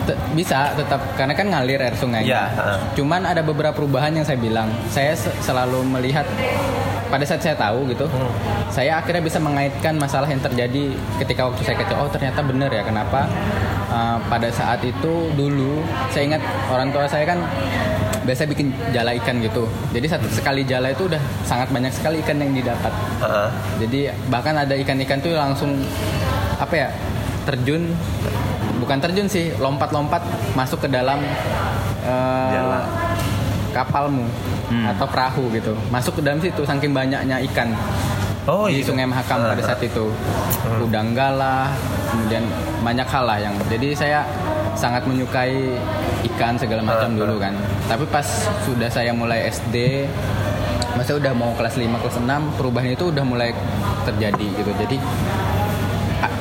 [0.04, 2.76] te- bisa tetap karena kan ngalir air sungainya Ya, ha.
[2.92, 6.24] cuman ada beberapa perubahan yang saya bilang saya se- selalu melihat
[7.06, 8.30] pada saat saya tahu gitu Hmm.
[8.68, 12.82] saya akhirnya bisa mengaitkan masalah yang terjadi ketika waktu saya kecil oh ternyata benar ya
[12.82, 13.26] kenapa
[13.88, 17.42] uh, pada saat itu dulu saya ingat orang tua saya kan
[18.20, 22.38] biasa bikin jala ikan gitu jadi satu sekali jala itu udah sangat banyak sekali ikan
[22.40, 23.48] yang didapat Heeh.
[23.80, 25.76] jadi bahkan ada ikan-ikan tuh langsung
[26.56, 26.88] apa ya
[27.48, 27.92] terjun
[28.80, 30.24] bukan terjun sih lompat-lompat
[30.56, 31.20] masuk ke dalam
[32.04, 32.80] uh, Jala.
[33.72, 34.24] kapalmu
[34.70, 34.86] Hmm.
[34.86, 37.74] atau perahu gitu masuk ke dalam situ saking banyaknya ikan
[38.46, 38.86] Oh di iya.
[38.86, 40.14] Sungai Mahakam pada saat itu
[40.78, 41.74] udang galah
[42.06, 42.46] kemudian
[42.78, 44.20] banyak hal lah yang jadi saya
[44.80, 45.76] sangat menyukai
[46.26, 47.52] ikan segala macam dulu kan.
[47.84, 48.24] Tapi pas
[48.64, 50.08] sudah saya mulai SD
[50.90, 53.52] masa udah mau kelas 5 kelas 6 perubahan itu udah mulai
[54.02, 54.72] terjadi gitu.
[54.74, 54.96] Jadi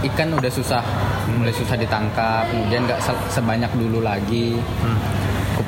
[0.01, 0.83] ikan udah susah
[1.29, 4.55] mulai susah ditangkap kemudian nggak se- sebanyak dulu lagi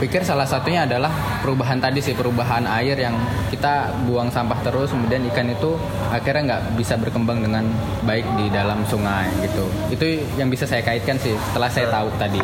[0.01, 1.13] kupikir salah satunya adalah
[1.45, 3.13] perubahan tadi sih perubahan air yang
[3.53, 5.77] kita buang sampah terus kemudian ikan itu
[6.09, 7.69] akhirnya nggak bisa berkembang dengan
[8.01, 9.61] baik di dalam sungai gitu.
[9.93, 12.41] Itu yang bisa saya kaitkan sih setelah saya tahu tadi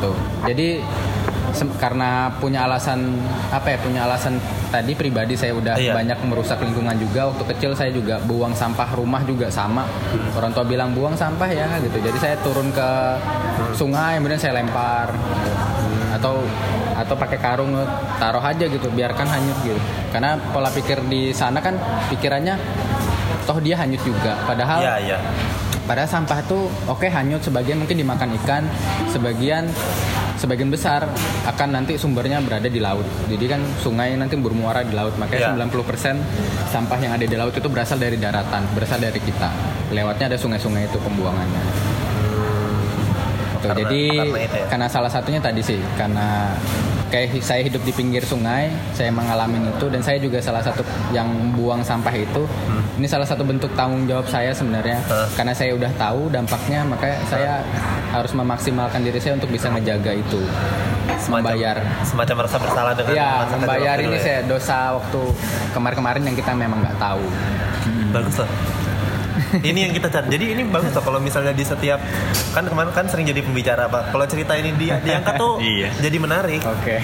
[0.00, 0.10] itu
[0.48, 0.80] jadi
[1.76, 3.20] karena punya alasan
[3.52, 4.40] apa ya punya alasan
[4.72, 5.92] tadi pribadi saya udah Iya.
[5.92, 7.28] banyak merusak lingkungan juga.
[7.28, 9.84] Waktu kecil saya juga buang sampah rumah juga sama.
[10.32, 12.00] Orang tua bilang buang sampah ya gitu.
[12.00, 12.88] Jadi saya turun ke
[13.76, 15.12] sungai kemudian saya lempar
[16.18, 16.42] atau
[16.92, 17.78] atau pakai karung
[18.18, 21.78] taruh aja gitu biarkan hanyut gitu karena pola pikir di sana kan
[22.10, 22.58] pikirannya
[23.46, 25.18] toh dia hanyut juga padahal Iya, iya.
[25.88, 28.68] Padahal sampah itu oke hanyut sebagian mungkin dimakan ikan,
[29.08, 29.72] sebagian
[30.36, 31.08] sebagian besar
[31.48, 33.08] akan nanti sumbernya berada di laut.
[33.24, 35.16] Jadi kan sungai nanti bermuara di laut.
[35.16, 35.56] Makanya Ya.
[35.56, 36.20] 90%
[36.68, 39.48] sampah yang ada di laut itu berasal dari daratan, berasal dari kita.
[39.88, 41.62] Lewatnya ada sungai-sungai itu pembuangannya.
[43.58, 44.66] Tuh, Karena- jadi karena itu ya?
[44.66, 46.54] karena salah satunya tadi sih karena
[47.08, 51.24] kayak saya hidup di pinggir sungai, saya mengalami itu dan saya juga salah satu yang
[51.56, 52.44] buang sampah itu.
[53.00, 55.24] Ini salah satu bentuk tanggung jawab saya sebenarnya Hmm.
[55.32, 57.64] karena saya udah tahu dampaknya, maka saya
[58.08, 60.40] harus memaksimalkan diri saya untuk bisa ngejaga itu.
[61.28, 61.76] membayar.
[62.06, 64.22] semacam rasa bersalah dengan kecil membayar ini ya.
[64.22, 65.20] saya dosa waktu
[65.74, 67.24] kemarin-kemarin yang kita memang nggak tahu.
[68.08, 68.48] bagus loh
[69.58, 72.00] ini yang kita cari jadi ini bagus loh kalau misalnya di setiap
[72.50, 75.88] kan kemarin kan sering jadi pembicara apa kalau cerita ini di diangkat tuh Iya.
[75.98, 76.96] jadi menarik Oke.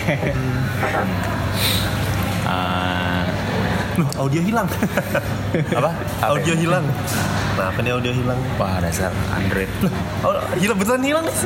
[2.45, 3.25] Ah,
[3.95, 4.67] Loh, audio hilang
[5.79, 5.91] apa?
[6.21, 6.85] audio hilang
[7.55, 9.71] nah apa nih audio hilang Wah dasar Android.
[10.27, 11.37] oh hilang betulan hilang nih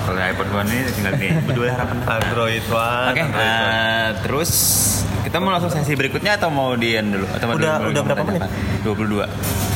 [0.00, 1.96] Kalau iPhone gua ini tinggal nih berdua harapan.
[2.08, 3.68] Android one Oke, Android one.
[3.68, 4.50] eh, terus
[5.20, 7.26] kita mau langsung sesi berikutnya atau mau di dulu?
[7.28, 8.50] Atau mau Udah- dulu udah berapa tanyakan?
[8.82, 9.73] 22.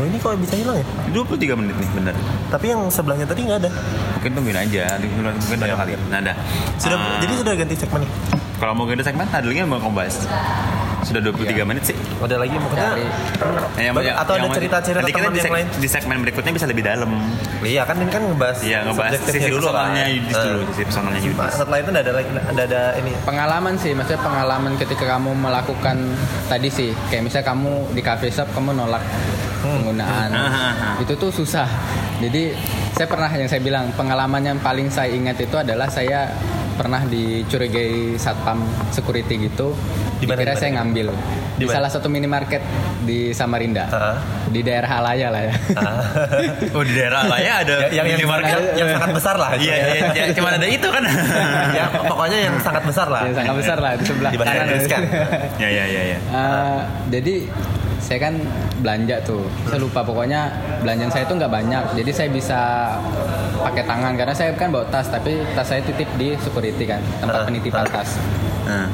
[0.00, 2.14] Loh ini kok bisa hilang ya 23 menit nih, bener.
[2.48, 3.70] tapi yang sebelahnya tadi nggak ada
[4.16, 5.24] Mungkin tungguin aja, mungkin
[5.56, 5.92] banyak kali.
[6.08, 6.36] Nah, dah.
[6.76, 8.10] sudah Ah, jadi sudah ganti segmen nih
[8.56, 10.28] kalau mau ganti segmen, tadi lagi mau ngebahas.
[11.00, 11.64] Sudah 23 Iya.
[11.64, 11.96] menit sih.
[11.96, 13.00] ada lagi Dari
[13.80, 15.66] Eh, yang- yang- atau ada yang- cerita-cerita kita teman di, yang lain?
[15.80, 17.08] di segmen berikutnya bisa lebih dalam.
[17.62, 20.66] iya kan ini kan ngebahas Iya, ngebahas sisi dulu kan personalnya Yudis dulu, Eh.
[20.70, 21.52] sisi personalnya Nah, Yudis.
[21.56, 25.96] setelah itu ada lagi ada ada ini pengalaman sih maksudnya pengalaman ketika kamu melakukan
[26.46, 29.00] tadi sih kayak misalnya kamu di cafe shop kamu nolak
[29.62, 31.02] penggunaan Hmm.
[31.02, 31.68] itu tuh susah
[32.18, 32.52] jadi
[32.92, 36.28] saya pernah yang saya bilang pengalaman yang paling saya ingat itu adalah saya
[36.72, 39.76] pernah dicurigai satpam security gitu
[40.16, 40.56] Di mana, dikira di mana?
[40.58, 41.06] saya ngambil
[41.54, 42.62] di, Di salah satu minimarket
[43.02, 44.16] di Samarinda Ah.
[44.46, 46.00] di daerah Halaya lah ya Ah.
[46.76, 48.48] Oh di daerah lainnya ada yang yang, minimarket.
[48.48, 51.04] yang, yang sangat besar lah Iya, iya, iya, cuma ada itu kan.
[51.76, 55.02] ya pokoknya yang sangat besar lah yang sangat besar lah di sebelah Di kanan kan?
[55.62, 56.18] ya, ya, ya, ya.
[56.32, 56.80] Eh,
[57.12, 57.34] jadi
[58.00, 58.34] saya kan
[58.78, 59.44] belanja tuh.
[59.64, 60.48] Saya lupa pokoknya
[60.80, 61.84] belanjaan saya tuh nggak banyak.
[61.94, 62.60] Jadi saya bisa
[63.60, 67.36] pakai tangan karena saya kan bawa tas tapi tas saya titip di security kan tempat
[67.36, 67.92] Ah, penitipan ah.
[67.92, 68.16] tas.
[68.62, 68.88] Nah,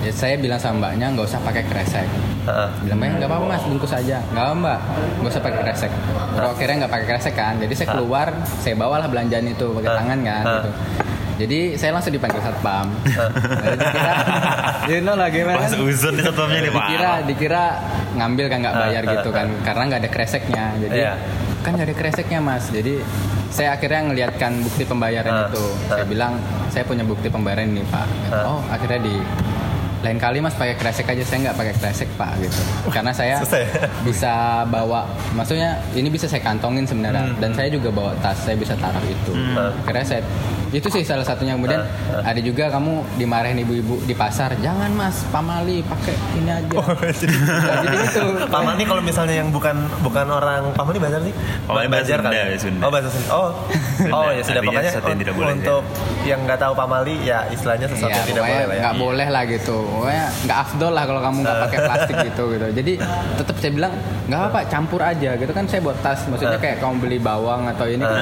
[0.00, 2.06] jadi saya bilang sama mbaknya nggak usah pakai kresek.
[2.40, 2.68] Heeh.
[2.82, 4.18] bilang mbaknya nggak apa-apa mas bungkus aja.
[4.28, 4.78] Nggak apa mbak.
[5.16, 5.92] Nggak usah pakai kresek.
[6.32, 7.54] Bro, akhirnya nggak pakai kresek kan.
[7.56, 8.26] Jadi saya keluar
[8.58, 9.96] saya bawalah belanjaan itu pakai Ah.
[9.96, 10.54] tangan kan Ah.
[10.58, 10.70] gitu
[11.40, 14.12] jadi saya langsung dipanggil satpam Jadi dikira
[14.90, 15.80] you know lah gimana kan?
[15.80, 17.18] uzun nih satpamnya nih dikira Pak.
[17.26, 17.64] dikira
[18.12, 21.12] ngambil kan nggak bayar Ah, gitu ah, kan karena nggak ada kreseknya jadi Iya.
[21.58, 22.94] kan nggak ada kreseknya mas jadi
[23.48, 26.06] saya akhirnya ngelihatkan bukti pembayaran Ah, itu saya ah.
[26.06, 26.32] bilang
[26.68, 28.44] saya punya bukti pembayaran ini pak Ah.
[28.48, 29.16] oh akhirnya di
[30.00, 32.56] lain kali mas pakai kresek aja saya nggak pakai kresek pak gitu
[32.88, 33.68] karena saya Susah ya?
[34.08, 34.32] bisa
[34.66, 37.36] bawa maksudnya ini bisa saya kantongin sebenarnya Hmm.
[37.36, 39.60] dan saya juga bawa tas saya bisa taruh itu Hmm.
[39.78, 40.22] akhirnya saya
[40.70, 41.52] itu sih salah satunya.
[41.52, 42.30] Kemudian Ah, ah.
[42.30, 44.54] ada juga kamu dimarahin ibu-ibu di pasar.
[44.56, 45.22] Jangan mas.
[45.28, 46.76] Pamali pakai ini aja.
[46.76, 48.22] Oh, jadi, Ya, jadi itu.
[48.46, 51.34] Pak Mani kalau misalnya yang bukan bukan orang Pak Mani bahasa sih?
[51.64, 52.80] Pak Mani bahasa Banjar Sunda, Sunda.
[52.80, 53.28] Oh bahasa Sunda.
[53.30, 53.48] Oh,
[54.12, 54.60] oh ya sudah.
[54.60, 55.82] Artinya pokoknya yang tidak boleh, untuk
[56.22, 58.80] yang nggak tahu Pak Mali ya istilahnya sesuatu Iya, yang tidak boleh lah ya.
[58.80, 59.76] nggak boleh lah gitu.
[59.90, 62.66] Pokoknya nggak afdol lah kalau kamu nggak pakai plastik gitu gitu.
[62.72, 62.92] Jadi
[63.36, 63.92] tetap saya bilang
[64.26, 65.30] nggak apa campur aja.
[65.34, 66.20] Gitu kan saya buat tas.
[66.24, 66.62] Maksudnya Ah.
[66.62, 68.20] kayak kamu beli bawang atau ini kan,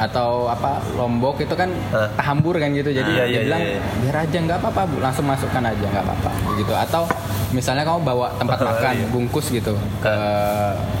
[0.00, 2.08] atau apa lombok itu kan Ah.
[2.14, 3.82] tahambur kan gitu jadi Iya, dia iya, bilang iya, iya.
[3.98, 4.96] biar aja nggak apa-apa Bu.
[4.98, 7.02] langsung masukkan aja nggak apa-apa gitu atau
[7.50, 9.06] misalnya kamu bawa tempat Oh, makan iya.
[9.08, 10.14] bungkus gitu ke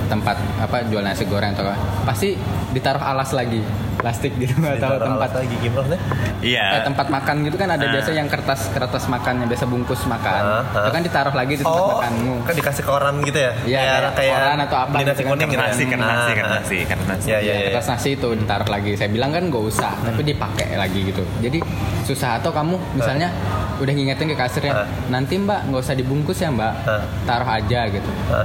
[0.06, 2.34] tempat apa jual nasi goreng atau apa pasti
[2.72, 3.62] ditaruh alas lagi
[4.02, 5.94] plastik gitu atau Ditaruh tempat lagi gimana?
[6.42, 6.64] Iya.
[6.72, 7.92] Eh, tempat makan gitu kan ada Ah.
[7.92, 10.82] biasa yang kertas kertas makan yang biasa bungkus makan Ah, ah.
[10.82, 13.52] itu kan ditaruh lagi di tempat Oh, makanmu kan dikasih koran gitu ya?
[13.62, 13.80] Iya,
[14.12, 15.62] kayak koran atau apa nasi gitu kan, kuning gitu ya?
[15.62, 17.26] Karnasi, karnasi, Ah, karnasi, karnasi.
[17.28, 17.66] Iya, iya, Ya, iya.
[17.70, 21.58] kertas nasi itu ditaruh lagi saya bilang kan gak usah tapi dipakai lagi gitu jadi
[22.02, 23.30] susah atau kamu misalnya
[23.78, 24.86] udah ngingetin ke kasirnya Ah.
[25.08, 27.02] nanti mbak nggak usah dibungkus ya mbak Ah.
[27.22, 28.42] taruh aja gitu Ah,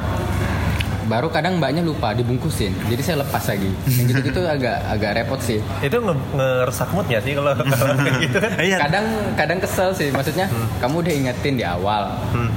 [1.07, 5.39] baru kadang mbaknya lupa dibungkusin jadi saya lepas lagi yang gitu gitu agak agak repot
[5.39, 7.55] sih Itu nge ngerusak moodnya sih kalau
[8.23, 8.51] gitu kan?
[8.59, 8.77] Iya.
[8.77, 10.45] kadang kadang kesel sih maksudnya
[10.77, 12.51] kamu udah ingetin di awal Hmm.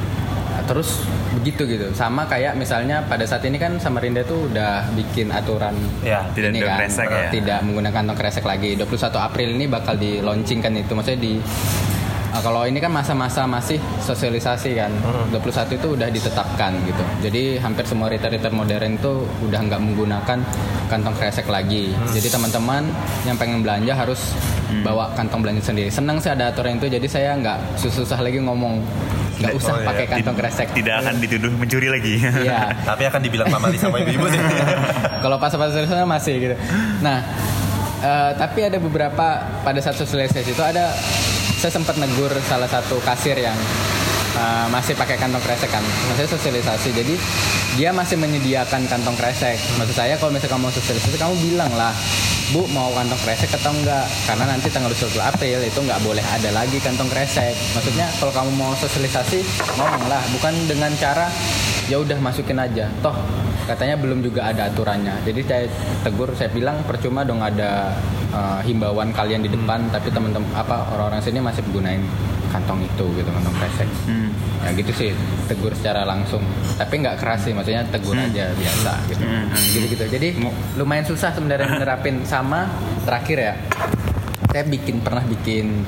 [0.51, 5.31] Nah, terus begitu gitu sama kayak misalnya pada saat ini kan Samarinda tuh udah bikin
[5.31, 6.27] aturan Ya.
[6.29, 7.31] Tidak ini kan, kresek ya?
[7.31, 11.33] tidak menggunakan kantong kresek lagi 21 April ini bakal di launchingkan itu maksudnya di
[12.31, 15.29] Nah, kalau ini kan masa-masa masih sosialisasi kan Hmm.
[15.31, 19.13] 21 itu udah ditetapkan gitu jadi hampir semua retail-retail modern itu
[19.43, 20.39] udah nggak menggunakan
[20.87, 22.07] kantong kresek lagi Hmm.
[22.11, 22.87] jadi teman-teman
[23.25, 24.31] yang pengen belanja harus
[24.81, 28.79] bawa kantong belanja sendiri senang sih ada aturan itu jadi saya nggak susah-susah lagi ngomong
[29.37, 29.87] nggak usah Oh, iya.
[29.87, 32.15] pakai kantong kresek Tidak akan dituduh mencuri lagi.
[32.39, 34.39] iya Tapi akan dibilang Pak Mali sama ibu-ibu sih.
[35.25, 36.55] kalau pas pas sosialisasi masih gitu.
[37.01, 37.25] Nah,
[38.01, 39.27] eh, tapi ada beberapa
[39.61, 40.93] pada saat sosialisasi itu ada
[41.61, 43.57] saya sempat negur salah satu kasir yang
[44.33, 45.85] eh, masih pakai kantong kresek kan.
[45.85, 46.89] Maksudnya sosialisasi.
[46.97, 47.15] Jadi
[47.77, 49.61] dia masih menyediakan kantong kresek.
[49.77, 51.93] Maksud saya kalau misalnya kamu sosialisasi kamu bilang lah
[52.51, 56.51] Bu mau kantong kresek atau enggak Karena nanti tanggal 20 April itu nggak boleh ada
[56.51, 59.39] lagi kantong kresek Maksudnya kalau kamu mau sosialisasi
[59.79, 61.31] ngomong lah Bukan dengan cara
[61.87, 63.15] ya udah masukin aja Toh
[63.69, 65.21] katanya belum juga ada aturannya.
[65.25, 65.65] Jadi saya
[66.05, 67.95] tegur saya bilang percuma dong ada
[68.33, 72.03] uh, himbauan kalian di depan tapi teman-teman apa orang-orang sini masih menggunakan
[72.51, 73.91] kantong itu gitu kantong kresek.
[74.11, 74.31] Hmm.
[74.61, 75.11] ya gitu sih
[75.47, 76.43] tegur secara langsung.
[76.77, 79.23] Tapi nggak keras sih maksudnya tegur aja biasa gitu.
[79.23, 79.67] Hmm, hmm.
[79.75, 80.29] gitu gitu jadi
[80.77, 82.67] lumayan susah sebenarnya menerapin sama.
[83.07, 83.55] Terakhir ya
[84.51, 85.87] saya bikin pernah bikin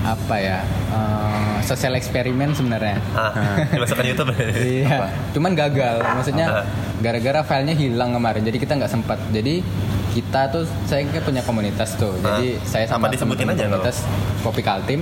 [0.00, 0.58] apa ya
[0.88, 3.34] uh, sosial eksperimen sebenarnya Ah,
[3.72, 4.30] dimasukkan YouTube.
[4.54, 5.10] Iya.
[5.30, 6.00] Cuman gagal.
[6.00, 6.62] Maksudnya Apa?
[6.98, 8.40] gara-gara filenya hilang kemarin.
[8.40, 9.18] Jadi kita nggak sempat.
[9.28, 9.60] Jadi
[10.08, 12.14] kita tuh saya kan punya komunitas tuh.
[12.16, 12.64] Jadi Ah.
[12.64, 13.96] saya sama Apa disebutin teman-teman aja komunitas
[14.40, 15.00] Kopi Kaltim.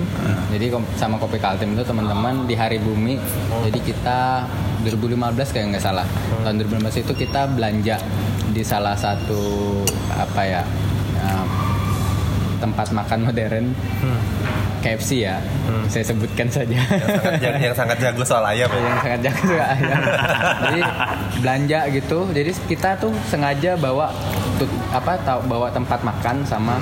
[0.48, 3.20] Jadi kom- sama Kopi Kaltim itu teman-teman di Hari Bumi.
[3.62, 4.48] Jadi kita
[4.82, 5.12] 2015
[5.50, 6.06] kayak nggak salah.
[6.40, 7.96] Tahun 2015 itu kita belanja
[8.48, 10.62] di salah satu apa ya
[11.18, 11.48] um,
[12.58, 13.66] tempat makan modern
[14.00, 14.20] Hmm.
[14.86, 15.42] KFC ya.
[15.86, 16.78] Saya sebutkan saja.
[16.78, 18.70] Sangat jag- yang sangat jago soal ayam.
[18.70, 20.00] yang sangat jago juga ayam.
[20.62, 20.80] jadi
[21.36, 24.14] belanja gitu jadi kita tuh sengaja bawa
[24.56, 26.78] tut- apa tahu bawa tempat makan sama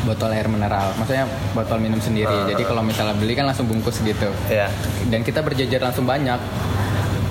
[0.00, 4.30] botol air mineral maksudnya botol minum sendiri jadi kalau misalnya beli kan langsung bungkus gitu
[4.46, 4.70] Ya,
[5.06, 6.38] dan kita berjejer langsung banyak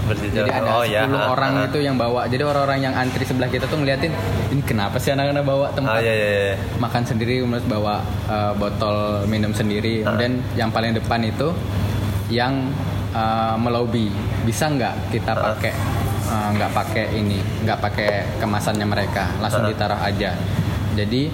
[0.08, 0.41] berjejer.
[0.41, 1.02] jadi ada oh, 10 ya.
[1.06, 1.67] ah, orang ah.
[1.67, 4.12] itu yang bawa jadi orang-orang yang antri sebelah kita tuh ngeliatin
[4.50, 6.56] ini kenapa sih anak-anak bawa Ah, tempat ya, ya, ya.
[6.78, 10.12] makan sendiri kemudian bawa uh, botol minum sendiri Ah.
[10.12, 11.52] kemudian yang paling depan itu
[12.28, 12.72] yang
[13.12, 14.08] uh, melobi
[14.43, 15.54] bisa nggak kita Ah.
[15.54, 15.74] pakai
[16.26, 19.70] uh, nggak pakai ini nggak pakai kemasannya mereka langsung Ah.
[19.70, 20.32] ditaruh aja
[20.93, 21.30] jadi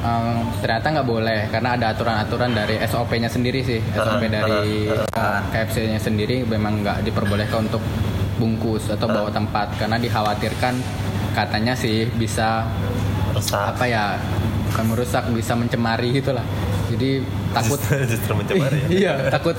[0.00, 3.80] um, ternyata nggak boleh karena ada aturan-aturan dari SOP-nya sendiri sih.
[3.92, 7.82] SOP dari uh, KFC-nya sendiri memang nggak diperbolehkan untuk
[8.40, 9.76] bungkus atau bawa tempat.
[9.76, 10.74] Karena dikhawatirkan
[11.36, 12.66] katanya sih bisa
[13.30, 13.76] Rusak.
[13.76, 14.18] apa ya
[14.72, 16.44] bukan merusak bisa mencemari gitulah.
[16.90, 17.22] Jadi
[17.54, 17.78] takut.
[18.10, 18.88] Justru mencemari ya.
[18.98, 19.54] iya takut.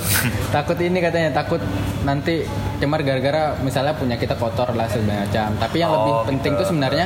[0.52, 1.62] Takut ini katanya takut
[2.04, 2.44] nanti
[2.82, 5.50] cemar gara-gara misalnya punya kita kotor lah segala macam.
[5.56, 7.06] Tapi yang Oh, lebih penting tuh sebenarnya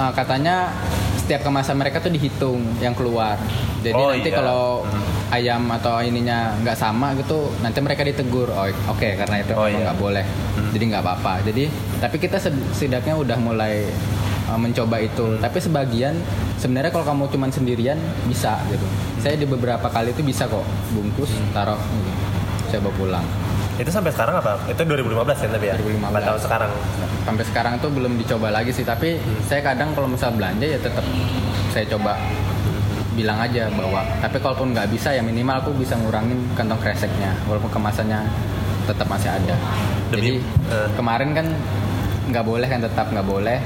[0.00, 0.72] uh, katanya
[1.22, 3.38] setiap kemasan mereka tuh dihitung yang keluar
[3.80, 4.36] jadi Oh, nanti iya.
[4.42, 4.82] kalau
[5.30, 9.86] ayam atau ininya nggak sama gitu nanti mereka ditegur oh oke karena itu Oh, iya.
[9.86, 10.24] nggak boleh
[10.74, 11.70] jadi nggak apa-apa jadi
[12.02, 13.86] tapi kita setidaknya udah mulai
[14.50, 15.38] uh, mencoba itu.
[15.38, 16.14] Tapi sebagian
[16.58, 18.86] sebenarnya kalau kamu cuman sendirian bisa gitu.
[19.22, 22.10] Saya di beberapa kali itu bisa kok bungkus taruh gitu.
[22.68, 23.26] Saya bawa pulang.
[23.80, 24.60] Itu sampai sekarang apa?
[24.68, 25.74] Itu 2015 kan tapi ya?
[25.80, 26.12] 2015.
[26.12, 26.70] Nggak tahu sekarang.
[27.24, 29.16] Sampai sekarang tuh belum dicoba lagi sih, tapi
[29.48, 31.04] saya kadang kalau misal belanja ya tetap
[31.72, 32.18] saya coba
[33.16, 34.04] bilang aja bawa.
[34.20, 38.20] Tapi kalaupun nggak bisa ya minimal aku bisa ngurangin kantong kreseknya, walaupun kemasannya
[38.84, 39.56] tetap masih ada.
[40.12, 40.88] Jadi Demi- eh.
[40.98, 41.46] kemarin kan
[42.28, 43.58] nggak boleh kan tetap nggak boleh.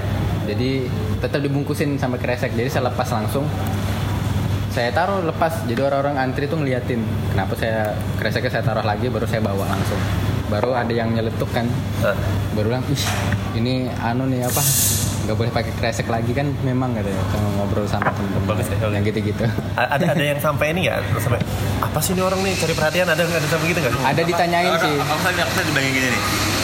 [0.46, 0.86] Jadi
[1.18, 2.54] tetap dibungkusin sampai kresek.
[2.54, 3.42] Jadi saya lepas langsung.
[4.76, 5.64] Saya taruh lepas.
[5.64, 7.00] Jadi orang-orang antri tuh ngeliatin.
[7.32, 9.96] Kenapa saya kreseknya saya taruh lagi baru saya bawa langsung.
[10.52, 11.64] Baru ada yang nyeletuk kan
[12.52, 13.02] baru bilang ih
[13.56, 14.62] ini anu nih apa
[15.26, 19.02] nggak boleh pakai kresek lagi kan memang katanya kalau ngobrol sama temen-temen Bagus ya, yang
[19.02, 19.42] gitu-gitu
[19.74, 21.18] ada ada yang sampai ini nggak?
[21.18, 21.42] Sampai
[21.82, 23.10] apa sih ini orang nih cari perhatian?
[23.10, 23.94] Ada ada sampai gitu nggak?
[24.06, 26.22] ada ditanyain sih tadi dibilangin gini nih.
[26.22, 26.55] Apa?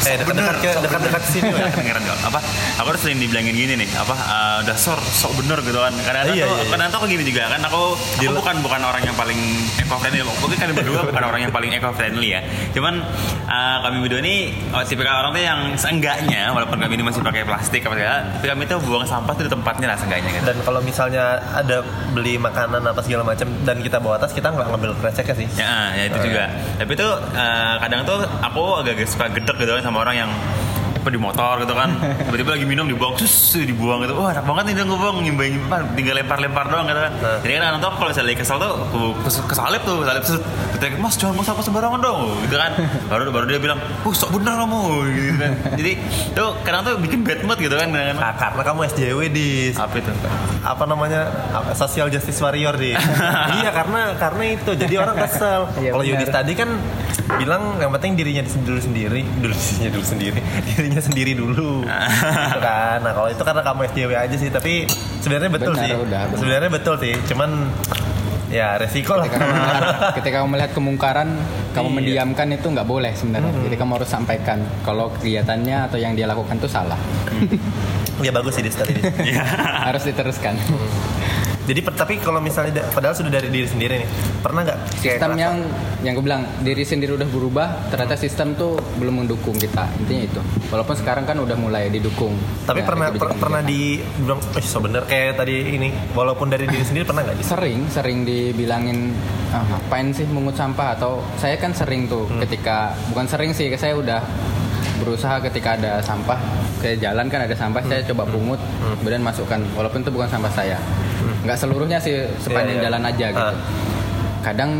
[0.00, 1.68] Eh dekat-dekat ke dekat-dekat sini lah.
[1.74, 2.18] Kedengeran gak?
[2.30, 2.38] Apa?
[2.80, 3.88] Aku udah sering dibilangin gini nih.
[3.94, 4.14] Apa?
[4.14, 5.92] eh, dasar sok bener gitu kan.
[5.92, 6.86] Kadang-kadang Iya, tuh, iya, iya.
[6.88, 7.60] tuh aku gini juga kan.
[7.66, 9.40] Aku, aku bukan bukan orang yang paling
[9.76, 10.20] eco friendly.
[10.22, 12.40] Mungkin kalian berdua bukan orang yang paling eco friendly ya.
[12.72, 12.94] Cuman
[13.46, 14.34] eh, kami berdua ini
[14.72, 18.46] oh, tipikal orang tuh yang seenggaknya walaupun kami ini masih pakai plastik apa segala, tapi
[18.48, 20.44] kami tuh buang sampah tuh di tempatnya lah seenggaknya gitu.
[20.46, 24.68] Dan kalau misalnya ada beli makanan apa segala macam dan kita bawa tas, kita nggak
[24.68, 25.48] ngambil kreseknya sih.
[25.56, 26.44] Ya, ya itu Oh, juga.
[26.76, 30.30] Tapi tuh eh, kadang tuh aku agak-agak suka gedek gitu kan sama orang yang
[31.00, 31.90] apa di motor gitu kan.
[32.28, 34.14] Tiba-tiba lagi minum dibuang sus dibuang gitu.
[34.20, 37.12] Wah enak banget nih dia ngebuang ngimbang ngimbang tinggal lempar-lempar doang gitu kan.
[37.16, 37.38] Nah.
[37.40, 38.74] jadi kan anak tuh kalau misalnya lagi kesel tuh
[39.48, 40.40] kesalip tuh kesalip terus
[40.76, 42.20] kita mas jangan mau sampah sembarangan dong.
[42.44, 42.72] Gitu kan.
[43.08, 44.80] Baru baru dia bilang uh sok bener kamu.
[45.08, 45.52] Gitu kan.
[45.80, 45.92] Jadi
[46.36, 48.20] tuh kadang tuh bikin bad mood gitu kan kadang-kadang.
[48.20, 50.12] Nah, karena kamu SJW di apa itu?
[50.60, 51.20] Apa namanya?
[51.72, 52.92] Social justice warrior di
[53.58, 54.70] iya karena karena itu.
[54.76, 55.72] Jadi orang kesel.
[55.80, 56.04] Iya, kalau.
[56.04, 56.68] Yudis tadi kan
[57.38, 60.40] bilang yang penting dirinya dulu sendiri dulu dirinya dulu sendiri
[60.90, 61.86] dirinya sendiri dulu.
[61.86, 62.98] Gitu kan.
[63.00, 64.72] Nah kalau itu karena kamu SJW aja sih tapi
[65.22, 65.92] sebenarnya betul Benar, sih.
[65.94, 66.38] udah, benar.
[66.38, 67.50] sebenarnya betul sih cuman
[68.50, 69.30] ya resiko lah.
[69.30, 69.54] Ketika kamu,
[70.18, 71.28] ketika kamu melihat kemungkaran
[71.70, 71.94] kamu Iya.
[71.94, 73.54] mendiamkan itu nggak boleh sebenarnya.
[73.54, 76.98] Jadi kamu harus sampaikan kalau kegiatannya atau yang dia lakukan itu salah.
[78.18, 78.66] Ya bagus sih.
[79.22, 79.44] Iya.
[79.88, 80.58] harus diteruskan
[81.62, 84.08] jadi tapi kalau misalnya da- padahal sudah dari diri sendiri nih
[84.40, 84.78] pernah nggak?
[84.96, 85.56] Sistem yang
[86.00, 89.84] yang gue bilang diri sendiri udah berubah ternyata sistem tuh belum mendukung kita.
[89.98, 90.40] Intinya itu.
[90.68, 92.32] Walaupun sekarang kan udah mulai didukung.
[92.64, 96.64] Tapi Ya, pernah per- pernah di bilang eh so bener kayak tadi ini walaupun dari
[96.64, 99.12] diri sendiri pernah nggak sering sering dibilangin
[99.50, 100.96] ah, ngapain sih mungut sampah?
[100.96, 104.20] Atau saya kan sering tuh ketika bukan sering sih saya udah
[105.00, 106.36] berusaha ketika ada sampah
[106.78, 108.60] ke jalan kan ada sampah saya coba pungut
[108.96, 110.76] kemudian masukkan walaupun itu bukan sampah saya
[111.40, 112.86] nggak seluruhnya sih sepanjang Iya, iya.
[112.86, 113.56] jalan aja gitu Ah.
[114.40, 114.70] kadang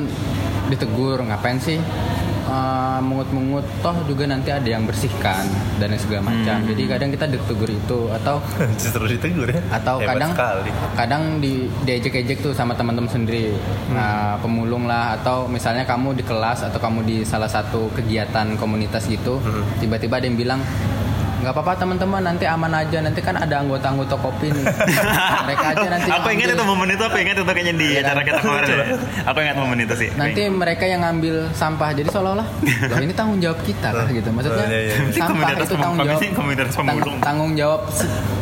[0.66, 1.80] ditegur ngapain sih
[2.50, 5.46] eh, mungut-mungut toh juga nanti ada yang bersihkan
[5.78, 6.66] dan segala macam.
[6.66, 8.42] Jadi kadang kita ditegur itu atau
[8.82, 9.62] justru ditegur ya?
[9.70, 10.70] atau Hebat kadang sekali.
[10.98, 13.54] kadang di diejek-ejek tuh sama teman-teman sendiri.
[13.94, 19.06] Nah, pemulung lah atau misalnya kamu di kelas atau kamu di salah satu kegiatan komunitas
[19.06, 19.38] gitu
[19.78, 20.60] tiba-tiba ada yang bilang
[21.40, 22.20] nggak apa-apa teman-teman.
[22.22, 22.98] Nanti aman aja.
[23.00, 24.64] Nanti kan ada anggota-anggota kopi nih.
[25.46, 27.02] Mereka aja nanti aku ingat itu momen itu?
[27.02, 28.00] Aku ingat itu kayaknya di Iya.
[28.00, 28.06] kan?
[28.06, 28.84] acara kita kemarin ya.
[29.24, 30.08] aku ingat momen itu sih?
[30.14, 31.90] Nanti mereka yang ngambil sampah.
[31.90, 32.46] Jadi seolah-olah
[33.04, 33.88] ini tanggung jawab kita.
[33.90, 34.28] Lah gitu.
[34.30, 34.94] Maksudnya Oh, iya, iya.
[35.00, 36.20] Ini sampah itu tanggung jawab.
[37.20, 37.80] tanggung jawab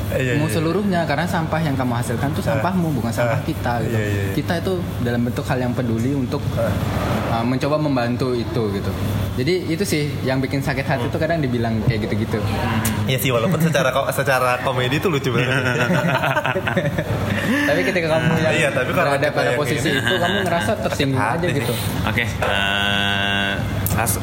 [0.08, 3.92] se- Iya, iya, seluruhnya karena sampah yang kamu hasilkan itu sampahmu bukan sampah kita gitu.
[3.92, 4.32] Iya, iya, iya.
[4.34, 8.90] kita itu dalam bentuk hal yang peduli untuk uh, mencoba membantu itu gitu.
[9.36, 12.42] Jadi itu sih yang bikin sakit hati itu kadang dibilang kayak gitu-gitu.
[13.06, 15.78] Iya sih walaupun secara secara komedi itu lucu banget.
[17.68, 21.22] tapi ketika kamu yang Iya, tapi kalau berada pada posisi ini- itu kamu ngerasa tersinggung
[21.22, 21.72] aja gitu.
[22.02, 23.52] Oke, eh,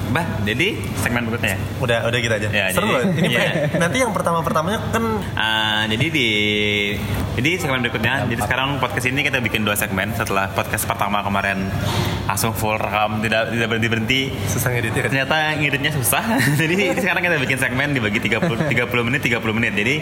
[0.09, 1.59] bah, jadi segmen berikutnya ya.
[1.79, 2.47] udah udah gitu aja.
[2.47, 3.03] Ya, Seru jadi- loh.
[3.11, 3.51] Ini iya.
[3.75, 5.03] nanti yang pertama pertamanya kan
[5.35, 6.27] Eh, jadi di
[7.35, 11.67] jadi segmen berikutnya, jadi sekarang podcast ini kita bikin dua segmen setelah podcast pertama kemarin
[12.25, 14.21] langsung full rekam tidak tidak berhenti berhenti.
[14.47, 15.09] susah ngeditnya kan.
[15.11, 16.23] Ternyata ngeditnya susah.
[16.61, 19.73] jadi sekarang kita bikin segmen dibagi 30 30 menit 30 menit.
[19.75, 19.95] Jadi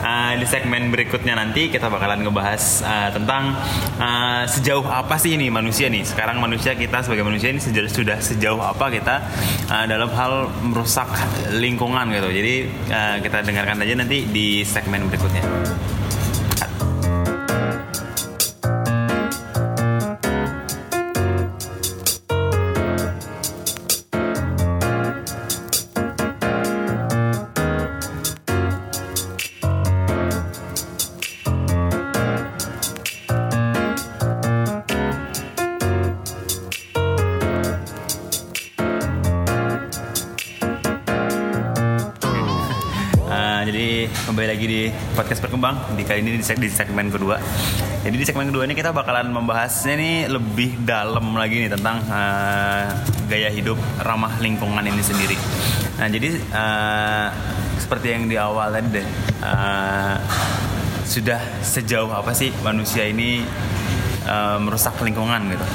[0.00, 3.52] eh, di segmen berikutnya nanti kita bakalan ngebahas eh, tentang
[4.00, 6.02] eh, sejauh apa sih ini manusia nih.
[6.02, 9.17] Sekarang manusia kita sebagai manusia ini sejauh, sudah sejauh apa kita
[9.68, 11.08] eh, dalam hal merusak
[11.54, 12.28] lingkungan gitu.
[12.30, 12.54] Jadi
[12.88, 15.44] eh, kita dengarkan aja nanti di segmen berikutnya.
[45.18, 47.42] Podcast berkembang di kali ini di, seg- di segmen kedua.
[48.06, 52.86] Jadi di segmen kedua ini kita bakalan membahasnya nih lebih dalam lagi nih tentang eh,
[53.26, 55.34] gaya hidup ramah lingkungan ini sendiri.
[55.98, 57.28] Nah jadi eh,
[57.82, 59.06] seperti yang di awal tadi deh,
[59.42, 60.16] eh,
[61.02, 63.42] sudah sejauh apa sih manusia ini
[64.22, 65.66] eh, merusak lingkungan gitu?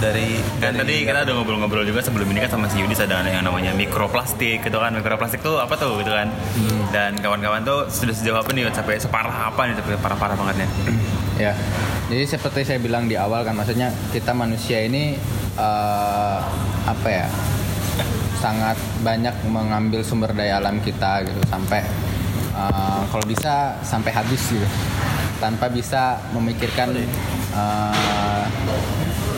[0.00, 3.44] Dari Dan tadi kita udah ngobrol-ngobrol juga sebelum ini kan sama si Yudis ada yang
[3.44, 4.96] namanya mikroplastik gitu kan.
[4.96, 6.32] Mikroplastik tuh apa tuh gitu kan.
[6.90, 10.68] Dan kawan-kawan tuh sudah sejauh apa nih sampai separah apa nih sampai parah-parah bangetnya.
[11.40, 11.56] Ya,
[12.12, 15.16] jadi seperti saya bilang di awal kan, maksudnya kita manusia ini
[15.56, 16.38] eh,
[16.84, 17.24] apa ya,
[18.44, 21.80] sangat banyak mengambil sumber daya alam kita gitu sampai
[22.52, 24.68] eh, kalau bisa sampai habis gitu,
[25.40, 26.92] tanpa bisa memikirkan
[27.56, 28.44] eh,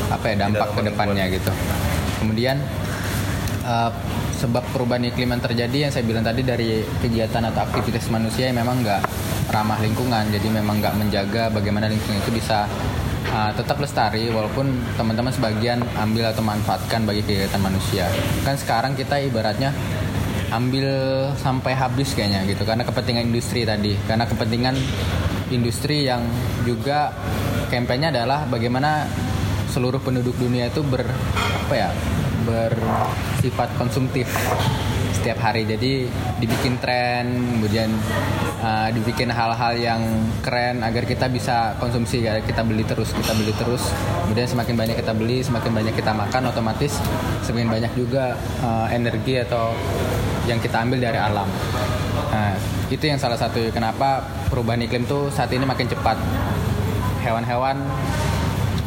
[0.09, 1.53] apa ya dampak ke depannya gitu.
[2.23, 2.57] Kemudian
[3.67, 3.91] eh,
[4.43, 8.59] sebab perubahan iklim yang terjadi yang saya bilang tadi dari kegiatan atau aktivitas manusia yang
[8.59, 9.01] memang nggak
[9.55, 12.67] ramah lingkungan jadi memang nggak menjaga bagaimana lingkungan itu bisa
[13.31, 14.67] uh, tetap lestari walaupun
[14.99, 18.11] teman-teman sebagian ambil atau manfaatkan bagi kegiatan manusia.
[18.43, 19.71] Kan sekarang kita ibaratnya
[20.53, 20.85] ambil
[21.41, 23.95] sampai habis kayaknya gitu karena kepentingan industri tadi.
[24.05, 24.75] Karena kepentingan
[25.55, 26.25] industri yang
[26.67, 27.13] juga
[27.73, 29.09] kampanye adalah bagaimana
[29.73, 31.09] seluruh penduduk dunia itu ber
[31.65, 31.89] apa ya
[32.45, 34.29] bersifat konsumtif
[35.17, 35.63] setiap hari.
[35.65, 36.11] Jadi
[36.43, 37.89] dibikin tren kemudian
[38.59, 40.03] uh, dibikin hal-hal yang
[40.43, 43.89] keren agar kita bisa konsumsi ya kita beli terus kita beli terus.
[44.29, 46.99] Kemudian semakin banyak kita beli semakin banyak kita makan otomatis
[47.47, 49.73] semakin banyak juga uh, energi atau
[50.51, 51.47] yang kita ambil dari alam.
[52.35, 52.59] Nah,
[52.91, 56.19] itu yang salah satu kenapa perubahan iklim tuh saat ini makin cepat.
[57.23, 57.79] Hewan-hewan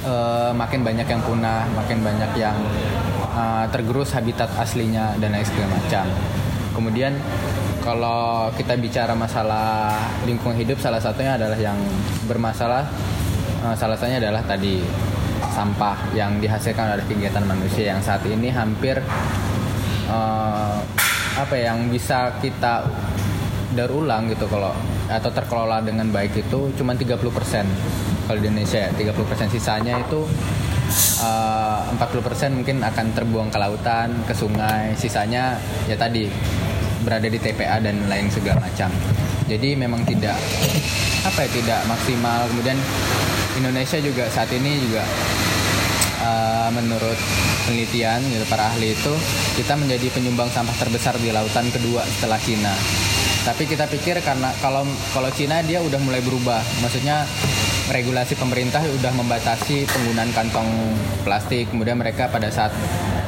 [0.05, 2.55] eh, makin banyak yang punah, makin banyak yang
[3.33, 6.05] eh, tergerus habitat aslinya dan lain segala macam.
[6.75, 7.13] Kemudian
[7.81, 11.77] kalau kita bicara masalah lingkungan hidup, salah satunya adalah yang
[12.29, 12.85] bermasalah.
[13.65, 14.81] eh, salah satunya adalah tadi
[15.55, 18.99] sampah yang dihasilkan oleh kegiatan manusia yang saat ini hampir
[20.09, 20.77] eh,
[21.35, 22.87] apa ya, yang bisa kita
[23.75, 24.71] daur ulang gitu kalau
[25.05, 27.19] atau terkelola dengan baik itu cuma 30%
[28.25, 30.25] kalau di Indonesia ya 30% sisanya itu
[31.21, 34.93] eh, 40% mungkin akan terbuang ke lautan ke sungai.
[34.97, 36.29] Sisanya ya tadi
[37.05, 38.89] berada di TPA dan lain segala macam.
[39.45, 40.37] Jadi memang tidak
[41.21, 42.49] apa ya tidak maksimal.
[42.49, 42.77] Kemudian
[43.55, 45.05] Indonesia juga saat ini juga
[46.25, 47.19] Uh, menurut
[47.67, 49.13] penelitian gitu, para ahli itu
[49.61, 52.73] kita menjadi penyumbang sampah terbesar di lautan kedua setelah Cina.
[53.45, 54.81] Tapi kita pikir karena kalau
[55.13, 57.29] kalau Cina dia udah mulai berubah, maksudnya
[57.93, 60.65] regulasi pemerintah udah membatasi penggunaan kantong
[61.21, 61.69] plastik.
[61.69, 62.73] Kemudian mereka pada saat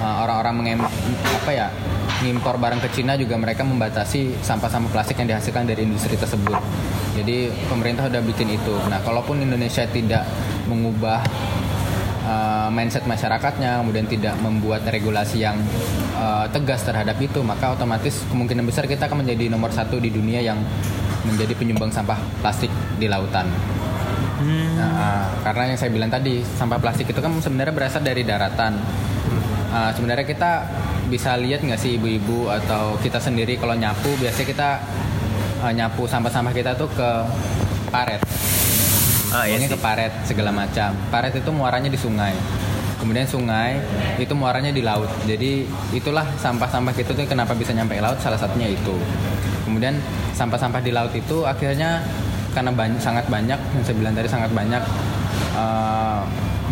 [0.01, 0.81] uh, orang-orang mengem
[1.21, 1.67] apa ya
[2.25, 6.57] ngimpor barang ke Cina juga mereka membatasi sampah-sampah plastik yang dihasilkan dari industri tersebut.
[7.13, 8.73] Jadi pemerintah udah bikin itu.
[8.89, 10.25] Nah, kalaupun Indonesia tidak
[10.65, 11.21] mengubah
[12.27, 15.55] uh, mindset masyarakatnya, kemudian tidak membuat regulasi yang
[16.19, 20.43] uh, tegas terhadap itu, maka otomatis kemungkinan besar kita akan menjadi nomor satu di dunia
[20.43, 20.59] yang
[21.23, 22.69] menjadi penyumbang sampah plastik
[22.99, 23.47] di lautan.
[24.37, 28.77] Nah, uh, karena yang saya bilang tadi, sampah plastik itu kan sebenarnya berasal dari daratan.
[29.67, 30.51] Uh, sebenarnya kita
[31.07, 34.69] bisa lihat nggak sih ibu-ibu atau kita sendiri kalau nyapu, biasanya kita
[35.63, 37.09] uh, nyapu sampah-sampah kita tuh ke
[37.87, 38.21] paret
[39.31, 40.95] Ah, iya buangnya ke paret segala macam.
[41.11, 42.31] Paret itu muaranya di sungai.
[42.97, 43.77] Kemudian sungai
[44.17, 45.07] itu muaranya di laut.
[45.27, 48.95] Jadi itulah sampah-sampah kita tuh kenapa bisa nyampe ke laut salah satunya itu.
[49.67, 49.99] Kemudian
[50.33, 52.01] sampah-sampah di laut itu akhirnya
[52.55, 54.81] karena banyak, sangat banyak yang saya bilang tadi sangat banyak
[55.53, 56.19] eh,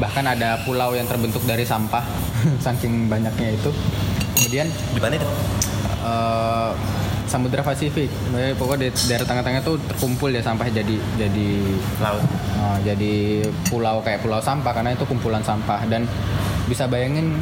[0.01, 2.01] bahkan ada pulau yang terbentuk dari sampah
[2.65, 3.69] saking banyaknya itu.
[4.39, 5.29] Kemudian di mana itu?
[6.05, 6.71] eh,
[7.35, 8.07] Samudra Pasifik.
[8.55, 11.49] Pokoknya di daerah tengah-tengah tuh terkumpul ya sampah jadi jadi
[11.99, 12.23] Laut.
[12.63, 15.83] uh, jadi pulau kayak pulau sampah karena itu kumpulan sampah.
[15.83, 16.07] Dan
[16.71, 17.35] bisa bayangin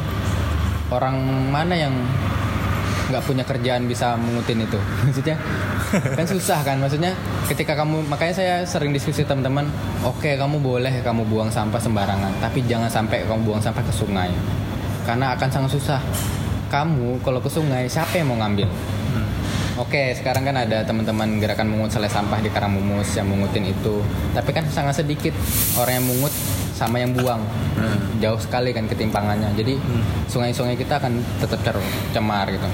[0.90, 1.14] orang
[1.46, 1.94] mana yang
[3.06, 4.82] nggak punya kerjaan bisa mengutin itu?
[5.06, 5.38] Maksudnya
[5.94, 6.82] kan susah kan?
[6.82, 7.14] Maksudnya
[7.46, 9.70] ketika kamu makanya saya sering diskusi teman-teman
[10.02, 14.34] oke kamu boleh kamu buang sampah sembarangan tapi jangan sampai kamu buang sampah ke sungai
[15.06, 16.02] karena akan sangat susah.
[16.66, 18.66] Kamu kalau ke sungai siapa yang mau ngambil
[19.74, 24.06] Oke, sekarang kan ada teman-teman gerakan mungut selai sampah di Karangmumus yang mungutin itu.
[24.30, 25.34] Tapi kan sangat sedikit
[25.74, 26.30] orang yang mungut
[26.78, 27.42] sama yang buang.
[28.22, 29.50] Jauh sekali kan ketimpangannya.
[29.58, 29.74] Jadi
[30.30, 32.68] sungai-sungai kita akan tetap tercemar gitu.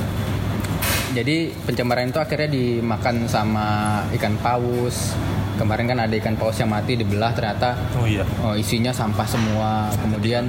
[1.16, 3.66] Jadi pencemaran itu akhirnya dimakan sama
[4.20, 5.16] ikan paus,
[5.60, 8.24] kemarin kan ada ikan paus yang mati dibelah ternyata Oh iya.
[8.40, 9.92] oh, isinya sampah semua.
[10.00, 10.48] Kemudian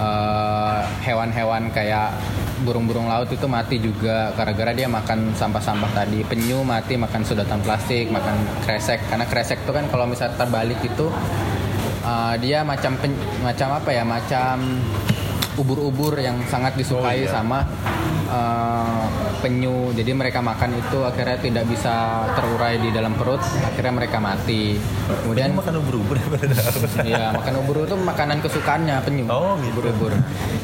[0.00, 2.16] eh, hewan-hewan kayak
[2.64, 6.24] burung-burung laut itu mati juga gara-gara dia makan sampah-sampah tadi.
[6.24, 8.34] Penyu mati makan sedotan plastik makan
[8.64, 9.04] kresek.
[9.06, 11.06] Karena kresek itu kan kalau misalnya terbalik itu
[12.02, 14.02] eh, dia macam pen- macam apa ya?
[14.02, 14.80] Macam
[15.58, 17.30] ubur-ubur yang sangat disukai Oh, iya.
[17.30, 17.66] sama
[18.30, 19.04] eh,
[19.38, 24.78] penyu jadi mereka makan itu akhirnya tidak bisa terurai di dalam perut akhirnya mereka mati
[25.06, 26.80] kemudian Dia makan ubur-ubur daun.
[27.06, 29.24] Iya, makan ubur itu makanan kesukaannya penyu.
[29.30, 29.78] Oh, gitu.
[29.78, 30.12] Ubur-ubur.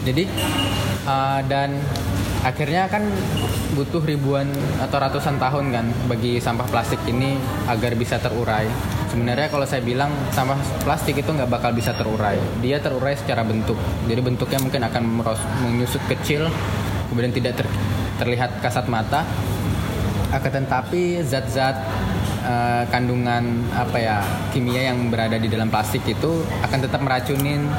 [0.03, 0.25] Jadi
[1.07, 1.79] uh, dan
[2.45, 3.09] akhirnya kan
[3.75, 4.47] butuh ribuan
[4.79, 7.35] atau ratusan tahun kan bagi sampah plastik ini
[7.67, 8.69] agar bisa terurai.
[9.15, 12.35] Sebenarnya kalau saya bilang sampah plastik itu nggak bakal bisa terurai.
[12.59, 13.79] Dia terurai secara bentuk.
[14.11, 15.03] Jadi bentuknya mungkin akan
[15.63, 16.51] menyusut kecil,
[17.07, 17.71] kemudian tidak ter-
[18.19, 19.23] terlihat kasat mata.
[20.35, 21.79] Akan tetapi zat-zat
[22.43, 24.19] eh, kandungan apa ya
[24.51, 27.71] kimia yang berada di dalam plastik itu akan tetap meracunin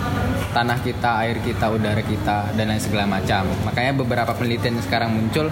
[0.55, 3.43] tanah kita, air kita, udara kita dan lain segala macam.
[3.67, 5.51] Makanya beberapa penelitian sekarang muncul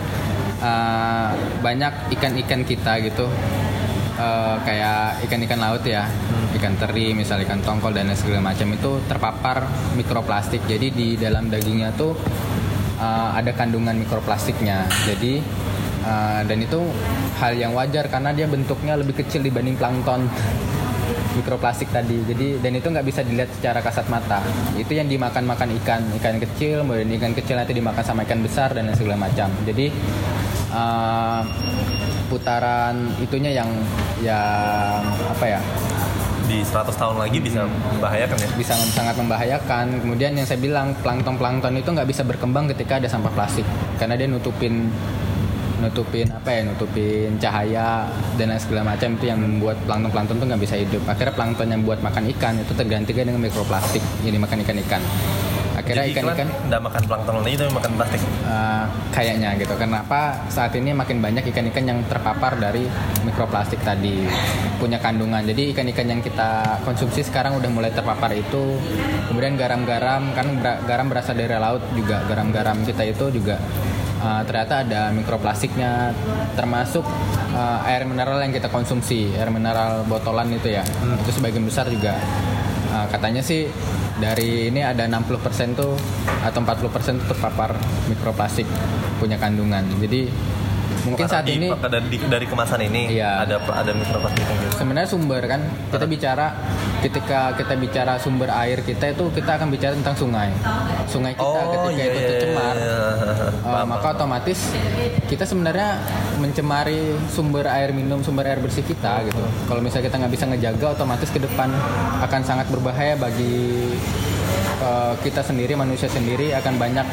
[0.64, 1.30] eh,
[1.60, 3.28] banyak ikan-ikan kita gitu
[4.20, 6.06] eh, kayak ikan-ikan laut ya,
[6.60, 9.66] ikan teri, misal ikan tongkol dan segala macam itu terpapar
[9.98, 10.64] mikroplastik.
[10.70, 12.14] Jadi di dalam dagingnya tuh
[13.04, 14.86] uh, ada kandungan mikroplastiknya.
[15.08, 15.42] Jadi
[16.06, 16.80] uh, dan itu
[17.42, 20.30] hal yang wajar karena dia bentuknya lebih kecil dibanding plankton
[21.38, 22.22] mikroplastik tadi.
[22.24, 24.40] Jadi dan itu nggak bisa dilihat secara kasat mata.
[24.78, 28.72] Itu yang dimakan makan ikan, ikan kecil, kemudian ikan kecil nanti dimakan sama ikan besar
[28.72, 29.50] dan segala macam.
[29.66, 29.90] Jadi
[30.72, 31.42] uh,
[32.34, 33.70] putaran itunya yang
[34.26, 35.62] yang apa ya
[36.44, 38.50] Di 100 tahun lagi bisa membahayakan ya.
[38.60, 40.04] bisa sangat membahayakan.
[40.04, 43.64] Kemudian yang saya bilang plankton-plankton itu nggak bisa berkembang ketika ada sampah plastik
[43.96, 44.92] karena dia nutupin
[45.80, 50.62] nutupin apa ya nutupin cahaya dan lain segala macam itu yang membuat plankton-plankton itu nggak
[50.68, 51.02] bisa hidup.
[51.08, 55.02] Akhirnya plankton yang buat makan ikan itu tergantikan dengan mikroplastik yang dimakan ikan-ikan.
[55.84, 58.22] Akhirnya ikan-ikan nggak makan plankton lagi tapi makan plastik.
[58.48, 59.76] Uh, kayaknya gitu.
[59.76, 62.88] Kenapa saat ini makin banyak ikan-ikan yang terpapar dari
[63.28, 64.24] mikroplastik tadi
[64.80, 65.44] punya kandungan.
[65.44, 68.80] Jadi ikan-ikan yang kita konsumsi sekarang udah mulai terpapar itu.
[69.28, 70.48] Kemudian garam-garam kan
[70.88, 72.24] garam berasal dari laut juga.
[72.32, 73.60] Garam-garam kita itu juga
[74.24, 76.16] uh, ternyata ada mikroplastiknya
[76.56, 77.04] termasuk
[77.52, 80.84] uh, air mineral yang kita konsumsi, air mineral botolan itu ya.
[81.28, 82.16] Itu sebagian besar juga
[82.94, 83.66] Uh, katanya sih
[84.22, 85.98] dari ini ada 60% tuh
[86.46, 87.74] atau 40% tuh terpapar
[88.06, 88.70] mikroplastik
[89.18, 89.82] punya kandungan.
[89.98, 90.30] Jadi
[91.04, 93.44] mungkin saat Di- ini dari, dari kemasan ini Iya.
[93.44, 94.80] ada ada mikroplastik gitu.
[94.80, 96.48] sebenarnya sumber kan kita bicara
[97.04, 100.50] ketika kita bicara sumber air kita itu kita akan bicara tentang sungai.
[101.12, 102.76] Sungai kita ketika itu tercemar
[103.64, 104.76] Uh, maka otomatis
[105.28, 106.00] kita sebenarnya
[106.38, 109.40] mencemari sumber air minum, sumber air bersih kita gitu.
[109.68, 111.72] Kalau misalnya kita nggak bisa ngejaga, otomatis ke depan
[112.22, 113.96] akan sangat berbahaya bagi
[114.84, 117.08] uh, kita sendiri, manusia sendiri akan banyak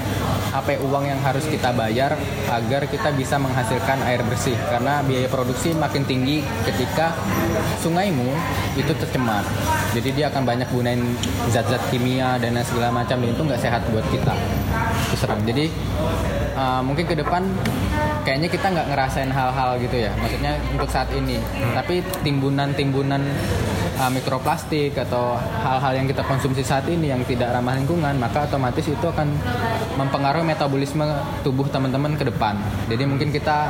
[0.50, 2.18] apa ya, uang yang harus kita bayar
[2.50, 4.56] agar kita bisa menghasilkan air bersih.
[4.68, 7.14] Karena biaya produksi makin tinggi ketika
[7.78, 8.30] sungaimu
[8.78, 9.46] itu tercemar.
[9.94, 11.02] Jadi dia akan banyak gunain
[11.50, 14.34] zat-zat kimia dan segala macam dan itu nggak sehat buat kita.
[15.18, 15.42] Serem.
[15.42, 15.66] Jadi
[16.54, 17.42] uh, mungkin ke depan
[18.22, 20.10] kayaknya kita nggak ngerasain hal-hal gitu ya.
[20.18, 21.42] Maksudnya untuk saat ini.
[21.74, 23.22] Tapi timbunan-timbunan
[24.00, 28.88] uh, mikroplastik atau hal-hal yang kita konsumsi saat ini yang tidak ramah lingkungan, maka otomatis
[28.88, 29.28] itu akan
[30.00, 31.04] mempengaruhi metabolisme
[31.44, 32.56] tubuh teman-teman ke depan.
[32.88, 33.68] Jadi mungkin kita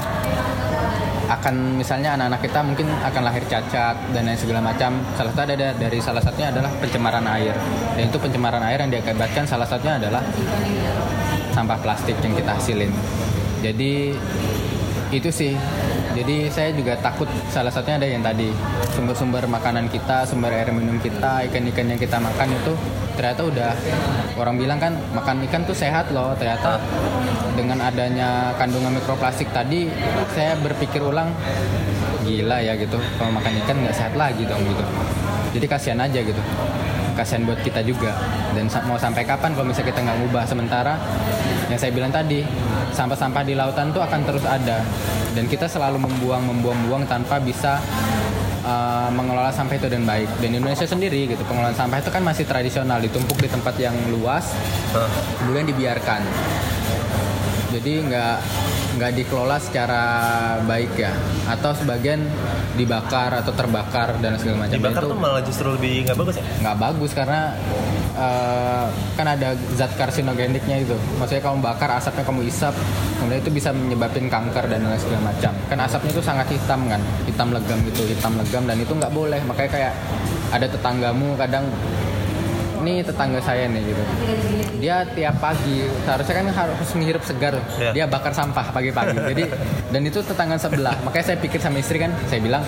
[1.31, 4.99] akan misalnya anak-anak kita mungkin akan lahir cacat dan lain segala macam.
[5.15, 7.55] Salah satu ada dari salah satunya adalah pencemaran air.
[7.95, 10.23] Dan itu pencemaran air yang diakibatkan salah satunya adalah
[11.55, 12.91] sampah plastik yang kita hasilin.
[13.63, 14.15] Jadi
[15.11, 15.55] itu sih.
[16.11, 18.51] Jadi saya juga takut salah satunya ada yang tadi
[18.93, 22.73] sumber-sumber makanan kita, sumber air minum kita, ikan-ikan yang kita makan itu
[23.15, 23.73] ternyata udah
[24.41, 26.35] orang bilang kan makan ikan tuh sehat loh.
[26.35, 26.83] Ternyata
[27.55, 29.87] dengan adanya kandungan mikroplastik tadi
[30.35, 31.31] saya berpikir ulang
[32.27, 32.99] gila ya gitu.
[33.19, 34.85] Kalau makan ikan nggak sehat lagi dong gitu.
[35.55, 36.43] Jadi kasihan aja gitu
[37.21, 38.17] kasihan buat kita juga
[38.57, 40.95] dan mau sampai kapan kalau misalnya kita nggak ngubah sementara
[41.69, 42.41] yang saya bilang tadi
[42.97, 44.81] sampah-sampah di lautan tuh akan terus ada
[45.35, 47.79] dan kita selalu membuang membuang buang tanpa bisa
[48.67, 50.29] uh, mengelola sampah itu dengan baik.
[50.43, 54.53] Dan Indonesia sendiri gitu pengelolaan sampah itu kan masih tradisional ditumpuk di tempat yang luas
[55.43, 56.23] kemudian dibiarkan.
[57.71, 58.37] Jadi nggak
[58.99, 60.03] nggak dikelola secara
[60.67, 61.13] baik ya?
[61.47, 62.27] Atau sebagian
[62.75, 64.75] dibakar atau terbakar dan segala macam.
[64.79, 66.45] Dibakar itu tuh malah justru lebih nggak bagus ya?
[66.61, 67.41] nggak bagus karena
[68.17, 70.97] eh, kan ada zat karsinogeniknya itu.
[71.19, 72.75] Maksudnya kamu bakar asapnya kamu isap
[73.21, 75.53] kemudian itu bisa menyebabkan kanker dan lain segala macam.
[75.69, 77.01] Kan asapnya itu sangat hitam kan?
[77.29, 79.41] Hitam legam gitu hitam legam dan itu nggak boleh.
[79.47, 79.93] Makanya kayak
[80.51, 81.65] ada tetanggamu kadang
[82.83, 84.03] ini tetangga saya nih gitu.
[84.81, 87.55] Dia tiap pagi seharusnya kan harus menghirup segar.
[87.81, 87.93] Iya.
[87.93, 89.17] dia bakar sampah pagi-pagi.
[89.31, 89.45] Jadi
[89.93, 90.97] dan itu tetangga sebelah.
[91.05, 92.65] Makanya saya pikir sama istri kan saya bilang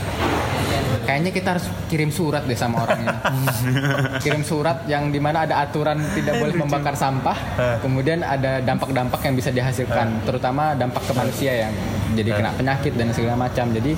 [1.02, 3.18] kayaknya kita harus kirim surat deh sama orangnya.
[4.24, 7.34] Kirim surat yang di mana ada aturan tidak boleh membakar sampah
[7.82, 11.74] kemudian ada dampak-dampak yang bisa dihasilkan terutama dampak ke manusia yang
[12.14, 13.66] jadi kena penyakit dan segala macam.
[13.72, 13.92] Jadi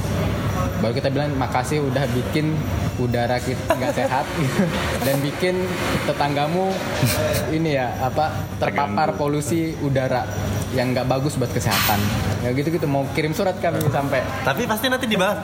[0.85, 2.53] baru kita bilang makasih udah bikin
[3.01, 4.29] udara kita nggak sehat.
[5.09, 5.65] Dan bikin
[6.05, 6.69] tetanggamu
[7.49, 8.29] ini ya apa
[8.61, 10.29] terpapar polusi udara
[10.75, 11.97] yang nggak bagus buat kesehatan
[12.43, 15.39] ya gitu gitu mau kirim surat kami sampai Tapi pasti nanti dibalas.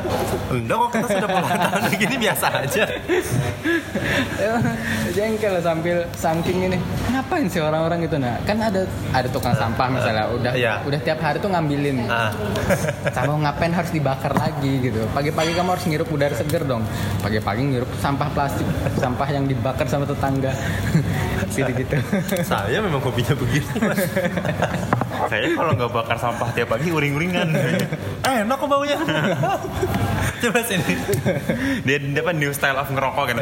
[0.50, 2.84] Enggak kok kita sudah puluhan tahun begini biasa aja.
[5.10, 6.76] jengkel sambil saking ini
[7.10, 10.72] ngapain sih orang-orang itu nah kan ada ada tukang sampah misalnya udah Iya.
[10.84, 12.30] udah tiap hari tuh ngambilin Ah.
[13.16, 16.82] sama ngapain harus dibakar lagi gitu pagi-pagi kamu harus ngirup udara seger dong
[17.20, 18.64] pagi-pagi ngirup sampah plastik
[18.96, 20.52] sampah yang dibakar sama tetangga
[21.50, 21.96] gitu gitu
[22.42, 23.68] Saya memang hobinya begini.
[25.26, 27.48] Saya kalau nggak bakar sampah tiap pagi uring-uringan.
[28.22, 28.96] eh, enak kok baunya.
[30.42, 30.94] Coba sini.
[31.84, 33.36] dia apa new style of ngerokok kan.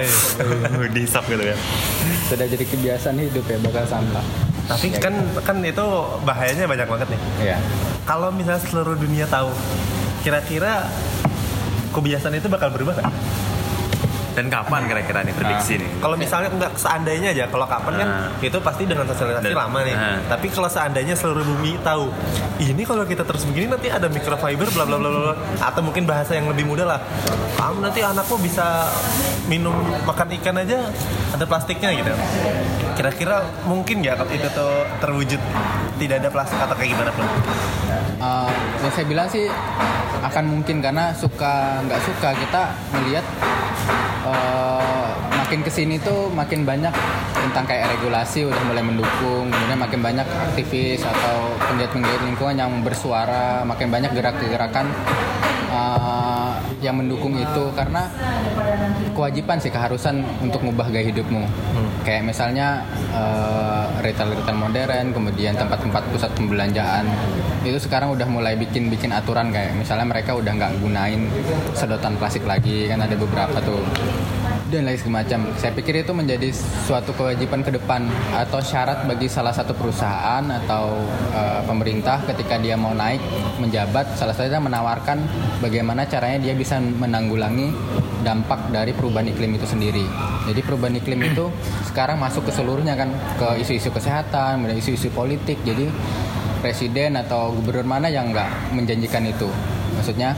[0.91, 1.57] Dihisap gitu ya.
[2.27, 4.21] sudah jadi kebiasaan hidup ya bakar sampah
[4.67, 5.85] Tapi kan kan itu
[6.23, 7.21] bahayanya banyak banget nih.
[7.45, 7.57] ya
[8.05, 9.49] Kalau misalnya seluruh dunia tahu,
[10.21, 10.85] kira-kira
[11.91, 13.13] kebiasaan itu bakal berubah nggak?
[14.39, 15.91] Dan kapan kira-kira nih prediksi nih?
[15.99, 18.31] Kalau misalnya enggak seandainya aja, kalau kapan kan Ah.
[18.39, 19.91] itu pasti dengan sosialisasi Dan- lama nih.
[19.93, 20.15] ah.
[20.31, 22.07] Tapi kalau seandainya seluruh bumi tahu,
[22.57, 26.39] ini kalau kita terus begini nanti ada microfiber bla bla bla bla atau mungkin bahasa
[26.39, 27.03] yang lebih mudah lah.
[27.53, 28.87] Kamu nanti anakmu bisa
[29.45, 29.75] minum
[30.07, 30.87] makan ikan aja
[31.35, 32.15] ada plastiknya gitu.
[32.95, 35.43] Kira-kira mungkin nggak kalau itu tuh terwujud
[35.99, 37.27] tidak ada plastik atau kayak gimana pun?
[38.19, 39.51] Eh, yang saya bilang sih
[40.21, 42.63] akan mungkin karena suka nggak suka kita
[42.93, 43.27] melihat
[44.29, 46.93] eh, makin ke sini tuh makin banyak
[47.33, 53.65] tentang kayak regulasi udah mulai mendukung kemudian makin banyak aktivis atau penggiat-penggiat lingkungan yang bersuara
[53.65, 54.87] makin banyak gerak-gerakan
[55.73, 56.48] eh,
[56.79, 58.07] yang mendukung itu karena
[59.13, 61.43] kewajiban sih keharusan untuk ngubah gaya hidupmu.
[62.07, 67.05] Kayak misalnya eh, retail-retail modern kemudian tempat-tempat pusat pembelanjaan.
[67.67, 71.27] Itu sekarang udah mulai bikin bikin aturan kayak misalnya mereka udah nggak gunain
[71.75, 73.83] sedotan plastik lagi kan ada beberapa tuh
[74.69, 75.41] dan lain semacam.
[75.57, 76.53] Saya pikir itu menjadi
[76.85, 78.05] suatu kewajiban ke depan
[78.37, 81.01] atau syarat bagi salah satu perusahaan atau
[81.33, 83.21] eh, pemerintah ketika dia mau naik
[83.59, 85.25] menjabat salah satunya menawarkan
[85.65, 87.73] bagaimana caranya dia bisa menanggulangi
[88.23, 90.05] dampak dari perubahan iklim itu sendiri.
[90.49, 91.49] Jadi perubahan iklim itu
[91.89, 95.57] sekarang masuk ke seluruhnya kan ke isu-isu kesehatan, kemudian isu-isu politik.
[95.65, 95.89] Jadi
[96.59, 99.49] presiden atau gubernur mana yang nggak menjanjikan itu?
[99.99, 100.35] Maksudnya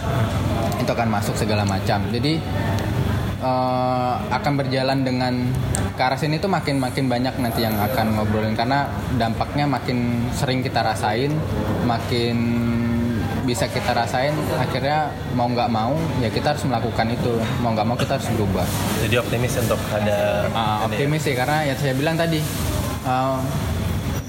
[0.80, 2.00] itu akan masuk segala macam.
[2.12, 2.40] Jadi
[3.40, 5.34] eh, akan berjalan dengan
[5.96, 8.54] ke arah sini tuh makin makin banyak nanti yang akan ngobrolin.
[8.56, 11.32] Karena dampaknya makin sering kita rasain,
[11.84, 12.36] makin
[13.40, 17.34] bisa kita rasain akhirnya mau nggak mau ya kita harus melakukan itu.
[17.64, 18.66] Mau nggak mau kita harus berubah.
[19.04, 20.86] Jadi optimis untuk ada ya.
[20.86, 22.38] optimis sih karena ya saya bilang tadi
[23.04, 23.38] eh,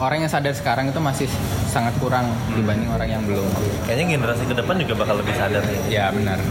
[0.02, 1.30] orang yang sadar sekarang itu masih
[1.70, 3.48] sangat kurang dibanding orang yang belum.
[3.86, 5.80] Kayaknya generasi ke depan juga bakal lebih sadar nih.
[5.88, 6.42] ya benar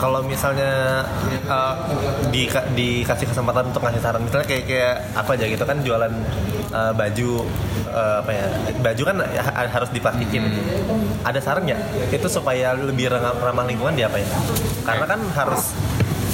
[0.00, 1.04] Kalau misalnya
[1.44, 1.76] uh,
[2.32, 6.12] di, dikasih kesempatan untuk ngasih saran, misalnya kayak kayak apa aja gitu kan jualan
[6.72, 7.30] uh, baju
[7.86, 8.46] uh, apa ya
[8.80, 10.48] baju kan ha- harus diplastikin.
[11.20, 11.80] Ada saran nggak
[12.10, 14.28] itu supaya lebih ramah, ramah lingkungan di apa ya?
[14.82, 15.76] Karena kan harus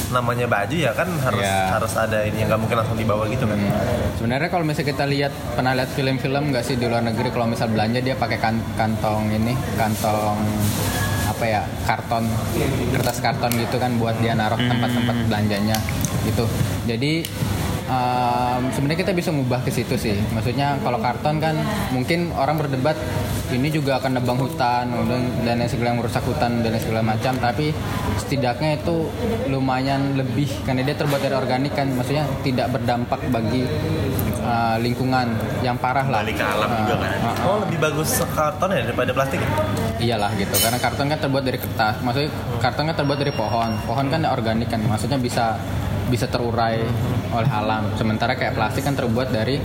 [0.06, 1.74] namanya baju ya kan harus Iya.
[1.74, 3.58] harus ada ini yang nggak mungkin langsung dibawa gitu kan.
[4.14, 7.66] Sebenarnya kalau misalnya kita lihat pernah lihat film-film nggak sih di luar negeri kalau misal
[7.66, 10.38] belanja dia pakai kan- kantong ini kantong
[11.36, 12.24] apa ya karton
[12.96, 15.76] kertas karton gitu kan buat dia naruh tempat-tempat belanjanya
[16.24, 16.48] gitu.
[16.88, 17.28] Jadi
[17.86, 20.16] um, sebenarnya kita bisa ngubah ke situ sih.
[20.34, 21.56] Maksudnya kalau karton kan
[21.90, 22.98] mungkin orang berdebat
[23.54, 27.32] ini juga akan nebang hutan dan dan lain segala merusak hutan dan lain segala macam
[27.38, 27.70] tapi
[28.18, 29.06] setidaknya itu
[29.46, 33.62] lumayan lebih karena dia terbuat dari organik kan maksudnya tidak berdampak bagi
[34.42, 35.30] uh, lingkungan
[35.62, 37.10] yang parah lah Balik ke alam juga kan.
[37.22, 39.38] Uh, uh, Oh lebih bagus karton ya daripada plastik.
[39.38, 39.50] ya?
[39.96, 42.30] iyalah gitu karena karton kan terbuat dari kertas maksudnya
[42.60, 45.56] karton kan terbuat dari pohon pohon kan organik kan maksudnya bisa
[46.06, 46.78] bisa terurai
[47.34, 49.58] oleh alam sementara kayak plastik kan terbuat dari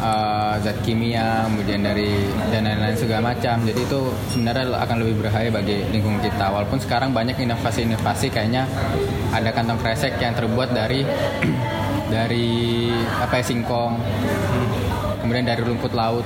[0.00, 3.60] eh, zat kimia, kemudian dari dan lain-lain segala macam.
[3.66, 4.00] Jadi itu
[4.32, 6.46] sebenarnya akan lebih berbahaya bagi lingkungan kita.
[6.54, 8.64] Walaupun sekarang banyak inovasi-inovasi kayaknya
[9.34, 11.02] ada kantong kresek yang terbuat dari
[12.14, 13.98] dari apa ya singkong,
[15.20, 16.24] kemudian dari rumput laut.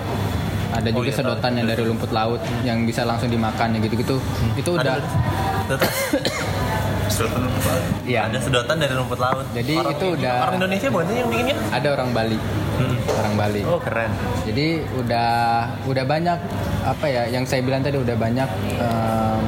[0.74, 4.18] Ada juga iya, sedotan yang dari rumput laut yang bisa langsung dimakan ya gitu-gitu.
[4.58, 4.98] Itu udah
[7.14, 7.42] Sedotan.
[7.46, 8.20] Sedotan Iya.
[8.26, 9.46] Ada sedotan dari rumput laut.
[9.50, 11.56] Jadi Orang itu udah- orang Indonesia bukan sih yang bikinnya?
[11.70, 12.38] ada orang Bali.
[13.14, 13.60] Orang Bali.
[13.64, 14.10] Oh keren.
[14.42, 15.30] Jadi udah
[15.84, 16.38] udah banyak
[16.84, 19.40] apa ya yang saya bilang tadi udah banyak em,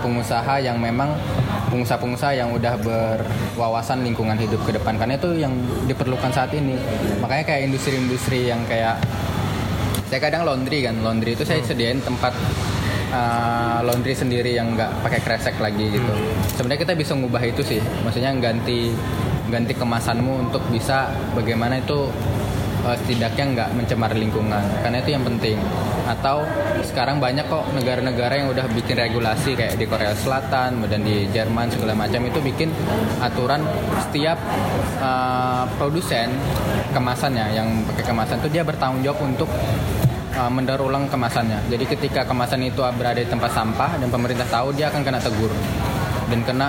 [0.00, 1.12] pengusaha yang memang
[1.68, 5.52] pengusaha-pengusaha yang udah berwawasan lingkungan hidup ke depan karena itu yang
[5.84, 6.78] diperlukan saat ini.
[7.18, 9.02] Makanya kayak industri-industri yang kayak
[10.06, 12.34] saya kadang laundry kan, laundry itu saya sediain tempat
[13.10, 16.12] uh, laundry sendiri yang nggak pakai kresek lagi gitu.
[16.56, 18.94] Sebenarnya kita bisa ngubah itu sih, maksudnya ganti
[19.50, 22.06] ganti kemasanmu untuk bisa bagaimana itu
[22.86, 25.58] uh, setidaknya nggak mencemar lingkungan, karena itu yang penting.
[26.10, 26.42] Atau
[26.82, 31.70] sekarang banyak kok negara-negara yang udah bikin regulasi kayak di Korea Selatan, kemudian di Jerman
[31.70, 32.74] segala macam itu bikin
[33.22, 33.62] aturan
[34.10, 34.34] setiap
[34.98, 36.34] uh, produsen
[36.90, 39.46] kemasannya yang pakai kemasan itu dia bertanggung jawab untuk
[40.36, 41.66] uh, mendaur ulang kemasannya.
[41.70, 45.52] Jadi ketika kemasan itu berada di tempat sampah dan pemerintah tahu dia akan kena tegur
[46.30, 46.68] dan kena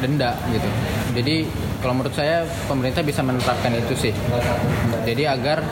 [0.00, 0.68] denda gitu.
[1.16, 1.48] Jadi
[1.80, 4.12] kalau menurut saya pemerintah bisa menerapkan itu sih.
[5.06, 5.62] Jadi agar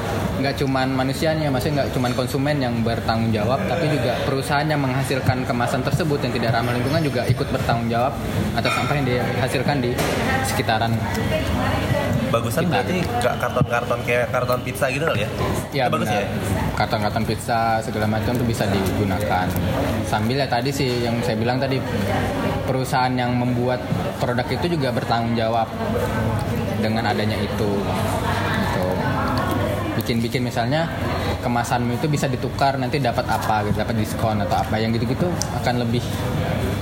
[0.40, 5.44] nggak cuman manusianya, maksudnya nggak cuman konsumen yang bertanggung jawab, tapi juga perusahaan yang menghasilkan
[5.48, 8.12] kemasan tersebut yang tidak ramah lingkungan juga ikut bertanggung jawab
[8.54, 9.90] atas sampah yang dihasilkan di
[10.46, 10.92] sekitaran.
[12.34, 15.30] Bagusan Kita- berarti karton-karton kayak karton pizza gitu kali ya?
[15.70, 16.26] Ya Itu bagus ya.
[16.74, 19.46] Karton-karton pizza segala macam itu bisa digunakan.
[20.02, 21.78] Sambil ya tadi sih yang saya bilang tadi
[22.66, 23.78] perusahaan yang membuat
[24.18, 25.70] produk itu juga bertanggung jawab
[26.82, 27.70] dengan adanya itu.
[27.78, 28.86] Gitu.
[30.02, 30.90] Bikin-bikin misalnya
[31.38, 35.30] kemasanmu itu bisa ditukar nanti dapat apa gitu, dapat diskon atau apa yang gitu-gitu
[35.62, 36.02] akan lebih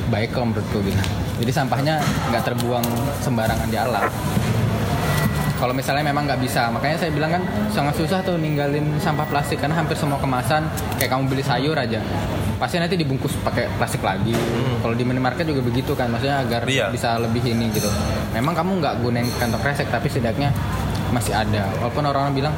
[0.09, 0.97] baik kalau menurutku gitu.
[1.45, 2.01] Jadi sampahnya
[2.33, 2.87] nggak terbuang
[3.21, 4.09] sembarangan di alam
[5.63, 6.67] kalau misalnya memang nggak bisa.
[6.75, 10.67] Makanya saya bilang kan sangat susah tuh ninggalin sampah plastik karena hampir semua kemasan
[10.99, 12.03] kayak kamu beli sayur aja
[12.59, 14.31] pasti nanti dibungkus pakai plastik lagi.
[14.79, 16.95] Kalau di minimarket juga begitu kan maksudnya agar Iya.
[16.95, 17.91] bisa lebih ini gitu.
[18.35, 20.55] Memang kamu nggak gunain kantong kresek tapi setidaknya
[21.11, 21.67] masih ada.
[21.83, 22.55] Walaupun orang-orang bilang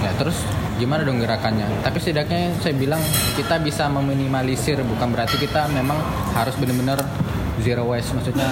[0.00, 0.40] ya terus
[0.80, 1.68] gimana dong gerakannya?
[1.84, 3.00] Tapi setidaknya saya bilang
[3.36, 6.00] kita bisa meminimalisir bukan berarti kita memang
[6.32, 7.04] harus benar-benar
[7.60, 8.48] zero waste maksudnya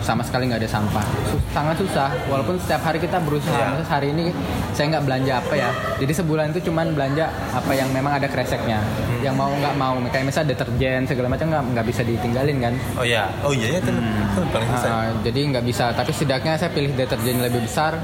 [0.00, 1.04] sama sekali nggak ada sampah.
[1.52, 3.66] Sangat susah walaupun setiap hari kita berusaha Iya.
[3.76, 4.24] Maksudnya hari ini
[4.72, 5.70] saya nggak belanja apa ya.
[6.00, 8.80] Jadi sebulan itu cuman belanja apa yang memang ada kreseknya.
[9.20, 12.74] Yang mau nggak mau kayak misalnya deterjen segala macam nggak nggak bisa ditinggalin kan?
[12.96, 13.28] Oh iya.
[13.44, 14.90] Oh iya ya itu itu paling susah.
[14.90, 15.84] Ah, jadi nggak bisa.
[15.92, 18.00] Tapi setidaknya saya pilih deterjen lebih besar.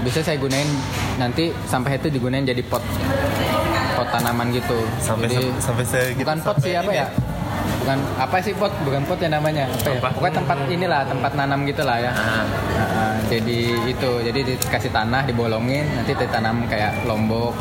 [0.00, 0.66] Bisa saya gunain
[1.20, 2.80] nanti sampah itu digunain jadi pot
[3.94, 4.78] pot tanaman gitu.
[5.02, 6.24] Sampai jadi sampai segitu.
[6.24, 7.06] bukan pot sampai sih apa ini ya
[7.84, 8.72] bukan apa sih pot?
[8.80, 9.68] Bukan pot ya namanya.
[9.68, 10.00] Apa ya?
[10.00, 12.12] Pokoknya tempat inilah tempat nanam gitulah ya.
[12.16, 12.48] Ah.
[12.80, 17.52] Nah, jadi itu jadi dikasih tanah dibolongin nanti ditanam kayak lombok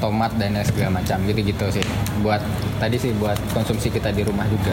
[0.00, 1.20] tomat dan segala macam.
[1.28, 1.84] Gitu gitu sih.
[2.24, 2.40] Buat
[2.80, 4.72] tadi sih buat konsumsi kita di rumah juga.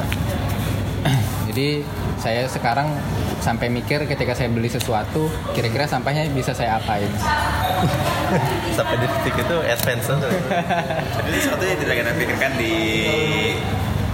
[1.52, 1.84] Jadi
[2.16, 2.88] saya sekarang
[3.44, 7.08] sampai mikir ketika saya beli sesuatu kira-kira sampahnya bisa saya apain?
[8.78, 10.10] Sampai di titik itu expense.
[10.12, 12.74] Tapi itu sesuatu yang tidak kita pikirkan di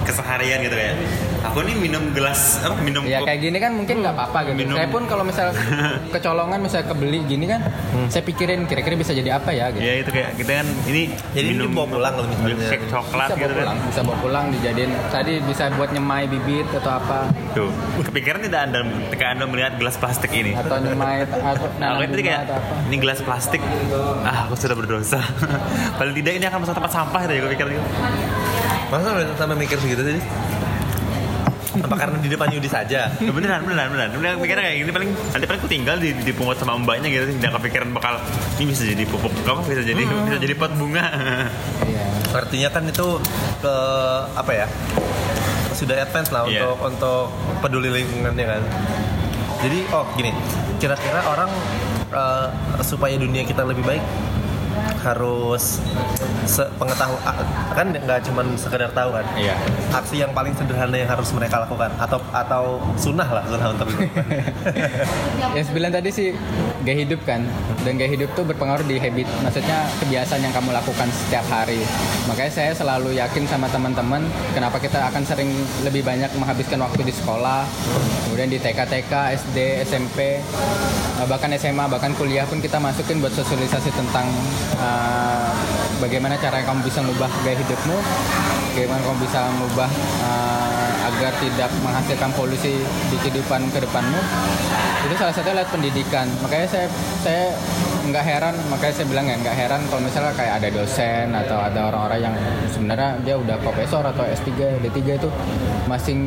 [0.04, 0.96] keseharian gitu kayak
[1.44, 4.58] aku nih minum gelas apa minum Ya kayak gini kan mungkin nggak apa-apa gitu.
[4.60, 4.76] Minum.
[4.76, 5.48] Saya pun kalau misal
[6.14, 7.62] kecolongan misalnya kebeli gini kan,
[8.08, 9.82] saya pikirin kira-kira bisa jadi apa ya gitu.
[9.82, 11.02] ya itu kayak kita kan ini
[11.32, 12.48] Jadi ini dibawa pulang kalau misalnya.
[12.54, 16.24] milkshake coklat Bisa gitu bawa kan pulang, bisa bawa pulang dijadiin tadi bisa buat nyemai
[16.26, 17.20] bibit atau apa
[17.54, 17.70] tuh
[18.02, 22.24] kepikiran tidak anda ketika anda melihat gelas plastik ini atau nyemai atau Nah, aku itu
[22.24, 22.74] kayak atau apa.
[22.88, 23.62] ini gelas plastik
[24.24, 25.20] ah aku sudah berdosa
[25.98, 27.84] paling tidak ini akan masuk tempat sampah gitu ya kepikiran gitu
[28.94, 30.22] Masa sampai sampai mikir segitu sih?
[31.82, 33.10] Apa karena di depan Yudi saja?
[33.10, 36.54] Ya, beneran beneran beneran beneran mikirnya kayak gini paling nanti paling aku tinggal di dipungut
[36.62, 38.22] sama mbaknya gitu sih tidak kepikiran bakal
[38.62, 41.10] ini bisa jadi pupuk apa bisa jadi bisa jadi pot bunga
[41.90, 42.06] Iya.
[42.38, 43.08] Artinya kan itu
[43.66, 43.76] ke
[44.38, 44.68] apa ya?
[45.74, 46.70] Sudah advance lah Iya.
[46.70, 47.24] untuk untuk
[47.66, 48.62] peduli lingkungannya kan.
[49.66, 50.30] Jadi oh gini,
[50.78, 51.50] kira-kira orang
[52.14, 52.48] eh,
[52.86, 54.06] supaya dunia kita lebih baik
[55.04, 55.84] harus
[56.80, 59.26] pengetahuan kan nggak cuma sekedar tahu kan?
[59.36, 59.56] Iya.
[59.94, 62.64] aksi yang paling sederhana yang harus mereka lakukan atau atau
[62.98, 63.88] sunnah lah sunnah untuk
[65.56, 66.28] Yang sembilan tadi sih
[66.82, 67.46] gaya hidup kan?
[67.86, 71.82] Dan gaya hidup tuh berpengaruh di habit maksudnya kebiasaan yang kamu lakukan setiap hari.
[72.26, 74.26] Makanya saya selalu yakin sama teman-teman
[74.56, 75.50] kenapa kita akan sering
[75.86, 77.66] lebih banyak menghabiskan waktu di sekolah
[78.30, 79.14] kemudian di TK TK
[79.46, 80.42] SD SMP
[81.30, 84.28] bahkan SMA bahkan kuliah pun kita masukin buat sosialisasi tentang
[84.78, 84.93] uh,
[86.04, 87.98] bagaimana cara kamu bisa mengubah gaya hidupmu?
[88.74, 89.90] Bagaimana kamu bisa mengubah
[90.26, 94.20] uh, agar tidak menghasilkan polusi di kehidupan ke depanmu?
[95.08, 96.26] Itu salah satu lewat pendidikan.
[96.42, 96.88] Makanya saya
[97.22, 97.54] saya
[98.04, 101.88] nggak heran makanya saya bilang ya nggak heran kalau misalnya kayak ada dosen atau ada
[101.88, 102.36] orang-orang yang
[102.68, 105.30] sebenarnya dia udah profesor atau S3 D3 itu
[105.88, 106.20] masih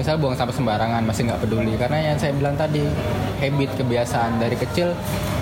[0.00, 1.76] misal buang sampah sembarangan masih nggak peduli.
[1.76, 2.80] Karena yang saya bilang tadi
[3.40, 4.96] habit kebiasaan dari kecil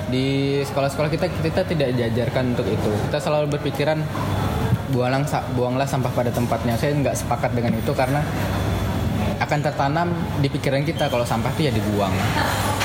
[0.09, 2.91] di sekolah-sekolah kita kita tidak diajarkan untuk itu.
[3.09, 4.01] Kita selalu berpikiran
[4.93, 6.75] buanglah buanglah sampah pada tempatnya.
[6.81, 8.25] Saya nggak sepakat dengan itu karena
[9.39, 10.09] akan tertanam
[10.43, 12.11] di pikiran kita kalau sampah itu ya dibuang.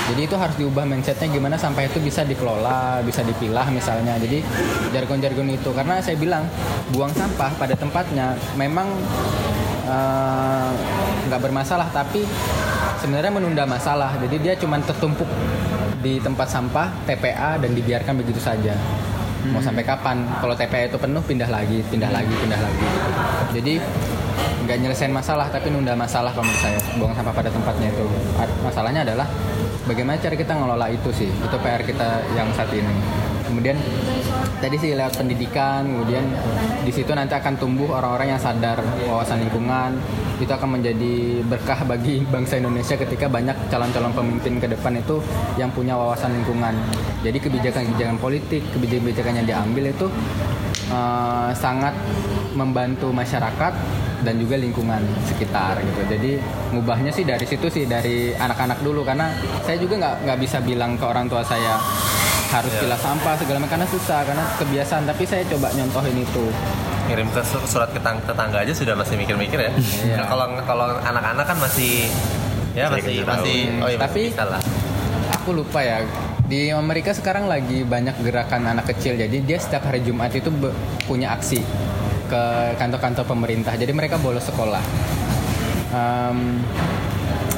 [0.04, 4.20] Jadi itu harus diubah mindsetnya gimana sampah itu bisa dikelola bisa dipilah misalnya.
[4.20, 4.44] Jadi
[4.92, 5.72] jargon-jargon itu.
[5.72, 6.44] Karena saya bilang
[6.92, 8.92] buang sampah pada tempatnya memang
[9.88, 10.70] eh,
[11.32, 12.28] nggak uh, bermasalah tapi
[13.00, 14.12] sebenarnya menunda masalah.
[14.20, 15.28] Jadi dia cuma tertumpuk
[16.04, 18.76] di tempat sampah TPA dan dibiarkan begitu saja.
[19.50, 19.66] Mau hmm.
[19.66, 20.28] sampai kapan?
[20.44, 22.86] Kalau TPA itu penuh pindah lagi pindah lagi pindah lagi.
[23.56, 23.74] Jadi
[24.64, 26.80] nggak nyelesain masalah tapi nunda masalah kalau menurut saya.
[27.00, 28.06] Buang sampah pada tempatnya itu.
[28.64, 29.28] Masalahnya adalah
[29.88, 31.32] bagaimana cara kita ngelola itu sih?
[31.32, 32.96] Itu PR kita yang saat ini
[33.54, 33.78] kemudian
[34.58, 36.26] tadi sih lewat pendidikan kemudian
[36.82, 40.02] di situ nanti akan tumbuh orang-orang yang sadar wawasan lingkungan.
[40.42, 45.22] Itu akan menjadi berkah bagi bangsa Indonesia ketika banyak calon-calon pemimpin ke depan itu
[45.62, 46.74] yang punya wawasan lingkungan.
[47.22, 50.08] Jadi kebijakan-kebijakan politik kebijakan-kebijakan yang diambil itu
[50.90, 51.94] uh, sangat
[52.58, 53.74] membantu masyarakat
[54.24, 56.02] dan juga lingkungan sekitar gitu.
[56.08, 56.32] Jadi
[56.74, 59.04] ngubahnya sih dari situ sih dari anak-anak dulu.
[59.04, 59.30] Karena
[59.64, 61.78] saya juga nggak nggak bisa bilang ke orang tua saya
[62.52, 62.82] harus yeah.
[62.84, 66.46] pilah sampah segala macam karena susah karena kebiasaan tapi saya coba nyontohin itu
[67.08, 69.72] ngirim ke surat ke tetangga aja sudah masih mikir-mikir ya.
[70.04, 70.24] Yeah.
[70.24, 72.08] Nah, kalau kalau anak-anak kan masih
[72.74, 74.64] ya masih masih oh iya, tapi masih
[75.36, 76.02] aku lupa ya
[76.48, 80.52] di Amerika sekarang lagi banyak gerakan anak kecil jadi dia setiap hari Jumat itu
[81.08, 81.60] punya aksi
[82.34, 82.44] ke
[82.82, 83.74] kantor-kantor pemerintah.
[83.78, 84.82] Jadi mereka bolos sekolah.
[85.94, 86.66] Um,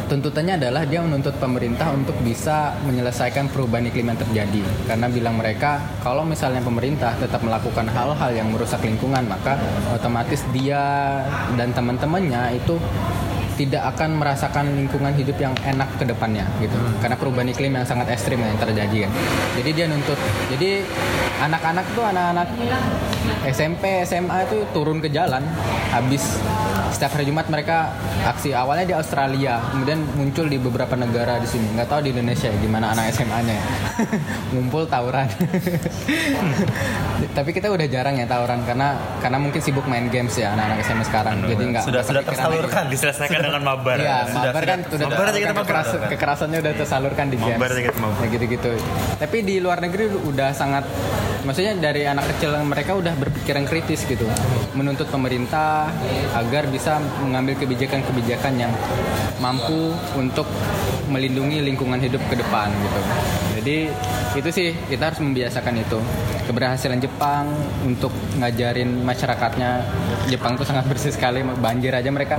[0.06, 4.62] tuntutannya adalah dia menuntut pemerintah untuk bisa menyelesaikan perubahan iklim yang terjadi.
[4.86, 9.58] Karena bilang mereka kalau misalnya pemerintah tetap melakukan hal-hal yang merusak lingkungan maka
[9.94, 11.22] otomatis dia
[11.58, 12.78] dan teman-temannya itu
[13.56, 16.76] tidak akan merasakan lingkungan hidup yang enak ke depannya gitu.
[16.76, 17.00] Hmm.
[17.00, 19.12] karena perubahan iklim yang sangat ekstrim yang terjadi kan.
[19.56, 20.20] Jadi dia nuntut
[20.52, 20.84] jadi
[21.40, 22.48] anak-anak tuh anak-anak
[23.46, 25.46] SMP SMA itu turun ke jalan.
[25.94, 26.42] Habis
[26.96, 27.92] setiap hari Jumat mereka
[28.26, 28.56] aksi.
[28.56, 31.76] Awalnya di Australia kemudian muncul di beberapa negara di sini.
[31.76, 33.58] Nggak tahu di Indonesia ya gimana anak SMA-nya
[34.56, 35.28] ngumpul tawuran.
[37.38, 41.06] Tapi kita udah jarang ya tawuran karena karena mungkin sibuk main games ya anak-anak SMA
[41.06, 41.36] sekarang.
[41.46, 43.98] Jadi nggak sudah sudah tersalurkan diselesaikan dengan mabar.
[44.00, 47.60] Iya, sudah, mabar kan sudah, mabar kita kekeras, kekerasannya udah tersalurkan di games.
[47.62, 48.26] Mabar.
[48.32, 48.72] gitu-gitu.
[49.20, 50.88] Tapi di luar negeri udah sangat
[51.46, 54.26] maksudnya dari anak kecil mereka udah berpikiran kritis gitu.
[54.74, 55.94] Menuntut pemerintah
[56.34, 58.74] agar bisa mengambil kebijakan-kebijakan yang
[59.40, 60.50] mampu untuk
[61.08, 63.02] melindungi lingkungan hidup ke depan gitu.
[63.66, 63.90] Jadi
[64.38, 65.98] itu sih kita harus membiasakan itu.
[66.46, 67.50] Keberhasilan Jepang
[67.82, 69.82] untuk ngajarin masyarakatnya
[70.30, 72.38] Jepang tuh sangat bersih sekali banjir aja mereka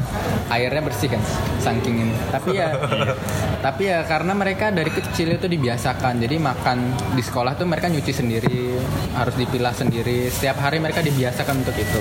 [0.54, 1.18] airnya bersih kan
[1.58, 2.14] saking ini.
[2.30, 2.70] Tapi ya
[3.66, 6.22] tapi ya karena mereka dari kecil itu dibiasakan.
[6.22, 8.78] Jadi makan di sekolah tuh mereka nyuci sendiri,
[9.18, 10.30] harus dipilah sendiri.
[10.30, 12.00] Setiap hari mereka dibiasakan untuk itu.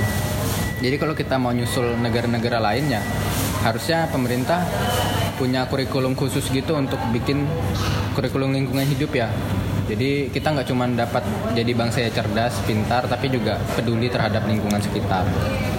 [0.86, 3.02] Jadi kalau kita mau nyusul negara-negara lainnya,
[3.66, 4.62] harusnya pemerintah
[5.36, 7.46] punya kurikulum khusus gitu untuk bikin
[8.16, 9.28] kurikulum lingkungan hidup ya.
[9.86, 11.22] Jadi kita nggak cuma dapat
[11.54, 15.28] jadi bangsa yang cerdas, pintar, tapi juga peduli terhadap lingkungan sekitar.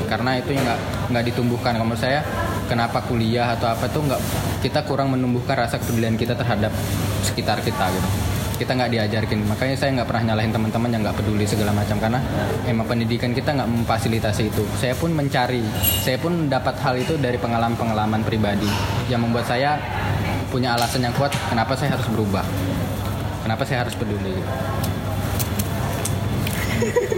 [0.07, 1.75] Karena itu nggak nggak ditumbuhkan.
[1.75, 2.23] Kalau saya,
[2.71, 4.23] kenapa kuliah atau apa tuh nggak
[4.63, 6.71] kita kurang menumbuhkan rasa kepedulian kita terhadap
[7.27, 11.45] sekitar kita gitu kita nggak diajarkan makanya saya nggak pernah nyalahin teman-teman yang nggak peduli
[11.45, 12.21] segala macam karena
[12.65, 15.61] emang pendidikan kita nggak memfasilitasi itu saya pun mencari
[16.01, 18.69] saya pun dapat hal itu dari pengalaman-pengalaman pribadi
[19.13, 19.77] yang membuat saya
[20.49, 22.45] punya alasan yang kuat kenapa saya harus berubah
[23.45, 24.41] kenapa saya harus peduli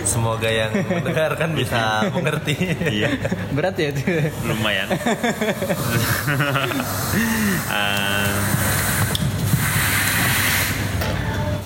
[0.06, 2.54] Semoga yang mendengarkan bisa mengerti.
[2.78, 3.10] Iya.
[3.52, 4.02] Berat ya itu.
[4.46, 4.88] Lumayan.
[7.68, 8.32] uh,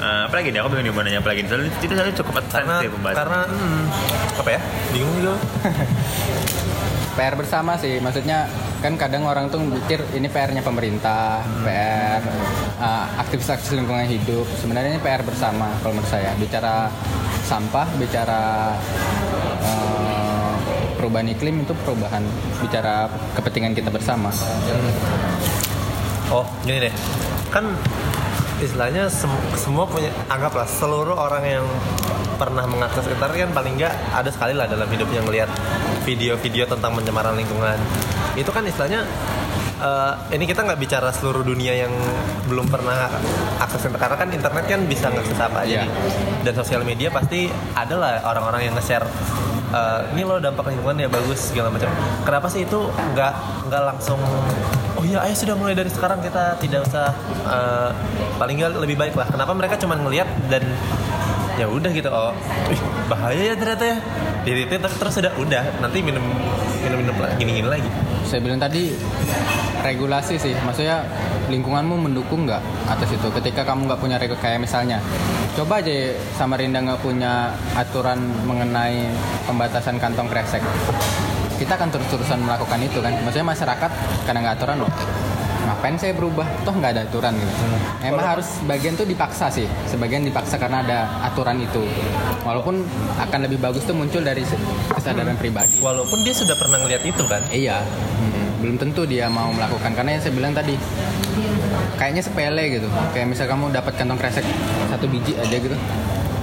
[0.02, 2.74] uh, apa lagi nih aku pengen mau nanya apa lagi soalnya itu saya cukup karena
[2.82, 3.18] sih pembahasan.
[3.22, 3.82] karena hmm,
[4.42, 4.60] apa ya?
[4.90, 5.34] Bingung juga
[7.12, 8.50] PR bersama sih maksudnya
[8.82, 11.62] kan kadang orang tuh mikir ini PR-nya pemerintah hmm.
[11.62, 12.22] PR
[12.82, 14.42] uh, aktivis-aktivis lingkungan hidup.
[14.58, 16.34] Sebenarnya ini PR bersama kalau menurut saya.
[16.34, 16.90] Bicara
[17.46, 18.74] sampah bicara
[19.62, 20.54] uh,
[20.98, 22.26] perubahan iklim itu perubahan
[22.58, 23.06] bicara
[23.38, 24.34] kepentingan kita bersama.
[26.34, 26.94] Oh gini deh.
[27.54, 27.70] Kan
[28.62, 31.66] istilahnya sem- semua punya anggaplah seluruh orang yang
[32.38, 35.50] pernah mengakses internet kan paling nggak ada sekali lah dalam hidupnya ngelihat
[36.02, 37.78] video-video tentang pencemaran lingkungan.
[38.34, 39.06] Itu kan istilahnya
[39.78, 41.92] eh, ini kita nggak bicara seluruh dunia yang
[42.46, 43.10] belum pernah
[43.58, 45.90] akses internet karena kan internet kan bisa ngakses apa aja Iya.
[46.42, 49.06] dan sosial media pasti ada lah orang-orang yang nge-share
[49.70, 51.90] eh, ini loh dampak lingkungan ya bagus segala macam.
[52.22, 52.78] Kenapa sih itu
[53.14, 53.32] nggak
[53.70, 54.18] nggak langsung
[55.02, 57.10] oh iya ayo sudah mulai dari sekarang kita tidak usah
[57.42, 57.90] eh,
[58.38, 59.26] paling nggak lebih baik lah.
[59.26, 60.62] Kenapa mereka cuma ngelihat dan
[61.58, 62.30] ya udah gitu oh
[62.70, 62.78] ih,
[63.10, 63.98] bahaya ya ternyata ya.
[64.46, 66.22] Diri terus terus udah nanti minum
[66.86, 67.90] minum minum gini gini lagi.
[68.30, 68.94] Saya bilang tadi
[69.82, 70.54] regulasi sih.
[70.62, 71.02] Maksudnya
[71.50, 73.26] lingkunganmu mendukung nggak atas itu?
[73.42, 75.02] Ketika kamu nggak punya regulasi kayak misalnya
[75.58, 79.10] coba aja Samarinda nggak punya aturan mengenai
[79.50, 80.62] pembatasan kantong kresek
[81.58, 83.12] kita akan terus-terusan melakukan itu kan.
[83.24, 83.90] Maksudnya masyarakat
[84.24, 84.92] karena nggak aturan loh.
[85.62, 86.46] Ngapain saya berubah?
[86.66, 87.54] Toh nggak ada aturan gitu.
[88.02, 89.66] Emang harus sebagian tuh dipaksa sih.
[89.86, 91.86] Sebagian dipaksa karena ada aturan itu.
[92.42, 92.82] Walaupun
[93.22, 94.42] akan lebih bagus tuh muncul dari
[94.90, 95.78] kesadaran pribadi.
[95.78, 97.42] Walaupun dia sudah pernah ngeliat itu kan?
[97.54, 97.78] Iya,
[98.22, 99.90] Hmm, belum tentu dia mau melakukan.
[99.98, 100.74] Karena yang saya bilang tadi
[101.98, 102.88] kayaknya sepele gitu.
[103.14, 104.46] Kayak misal kamu dapat kantong kresek
[104.90, 105.76] satu biji aja gitu,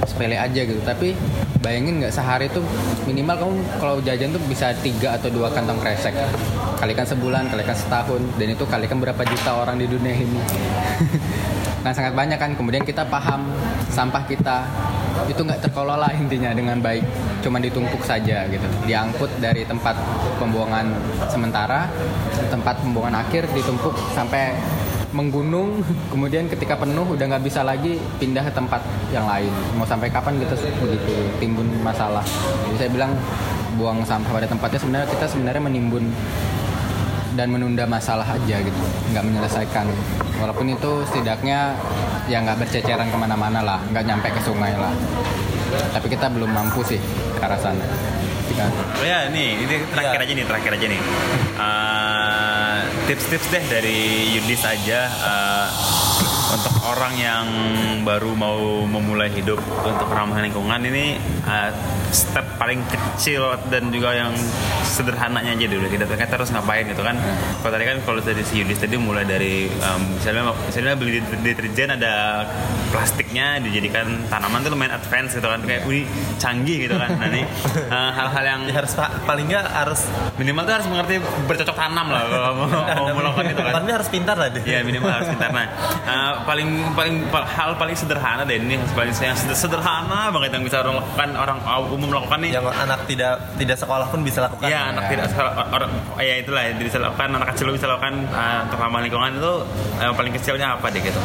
[0.10, 0.82] sepele aja gitu.
[0.82, 1.14] Tapi
[1.62, 2.66] bayangin nggak sehari tuh
[3.06, 6.18] minimal kamu kalau jajan tuh bisa tiga atau dua kantong kresek.
[6.82, 10.42] Kalikan sebulan, kalikan setahun, dan itu kalikan berapa juta orang di dunia ini.
[11.86, 12.58] nah sangat banyak kan.
[12.58, 13.46] Kemudian kita paham
[13.94, 14.66] sampah kita
[15.28, 17.04] itu nggak terkelola intinya dengan baik
[17.44, 19.96] cuman ditumpuk saja gitu diangkut dari tempat
[20.40, 20.90] pembuangan
[21.28, 21.92] sementara
[22.48, 24.56] tempat pembuangan akhir ditumpuk sampai
[25.10, 29.50] menggunung kemudian ketika penuh udah nggak bisa lagi pindah ke tempat yang lain.
[29.74, 32.22] Mau sampai kapan kita begitu timbun masalah.
[32.66, 33.12] Jadi saya bilang
[33.74, 36.06] buang sampah pada tempatnya sebenarnya kita sebenarnya menimbun
[37.34, 39.86] dan menunda masalah aja gitu nggak menyelesaikan.
[40.38, 41.74] Walaupun itu setidaknya
[42.28, 44.94] ya nggak berceceran ke mana-mana lah nggak nyampe ke sungai lah.
[45.90, 47.02] Tapi kita belum mampu sih
[47.34, 47.86] ke arah sana.
[48.50, 48.66] Kita-
[48.98, 50.26] Oh ya, nih, ini terakhir Ya.
[50.26, 51.00] aja nih, terakhir aja nih.
[51.00, 52.08] Eh,
[53.10, 55.68] Tips-tips deh dari Yudis aja eh,
[56.54, 57.46] untuk orang yang
[58.02, 61.70] baru mau memulai hidup untuk ramah lingkungan ini eh,
[62.10, 64.34] step paling kecil dan juga yang
[64.82, 65.86] sederhananya aja dulu.
[65.86, 67.14] Kita kita harus ngapain gitu kan?
[67.62, 71.94] Kalau tadi kan kalau dari si Yudis tadi mulai dari em, misalnya misalnya beli deterjen
[71.94, 72.44] ada
[72.90, 77.14] plastiknya dijadikan tanaman tuh lumayan advance gitu kan kayak wih canggih gitu kan.
[77.14, 77.46] Nah ini
[77.86, 81.16] eh, hal-hal yang ya harus pa- paling nggak harus minimal tuh harus mengerti
[81.46, 82.68] bercocok tanam lah kalau mau,
[83.06, 83.74] mau melakukan itu kan.
[83.80, 85.50] nggak harus pintar lah deh Iya minimal harus pintar.
[85.54, 85.66] Nah
[86.04, 90.64] eh, paling paling pa- hal paling sederhana deh ini paling yang seder- sederhana banget yang
[90.64, 91.58] bisa orang lakukan orang
[91.88, 92.52] umum lakukan nih.
[92.54, 95.10] yang anak tidak tidak sekolah pun bisa lakukan Iya anak Ya.
[95.10, 99.00] tidak sekolah orang ya itulah yang bisa lakukan anak kecil bisa lakukan eh, untuk ramah
[99.00, 99.54] lingkungan itu
[99.98, 101.22] yang paling kecilnya apa deh gitu.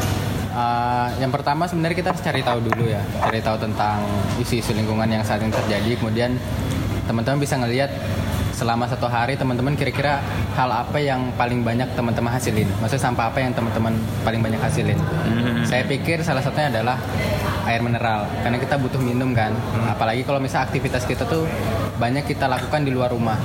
[0.51, 3.99] Uh, yang pertama sebenarnya kita harus cari tahu dulu ya, cari tahu tentang
[4.39, 5.99] isu-isu lingkungan yang saat ini terjadi.
[5.99, 6.39] Kemudian
[7.05, 7.91] teman-teman bisa ngelihat
[8.55, 10.23] selama satu hari teman-teman kira-kira
[10.55, 12.71] hal apa yang paling banyak teman-teman hasilin.
[12.79, 13.93] Maksudnya sampah apa yang teman-teman
[14.23, 14.99] paling banyak hasilin.
[15.67, 16.97] Saya pikir salah satunya adalah
[17.67, 19.51] air mineral karena kita butuh minum kan.
[19.91, 21.45] Apalagi kalau misalnya aktivitas kita tuh
[21.99, 23.39] banyak kita lakukan di luar rumah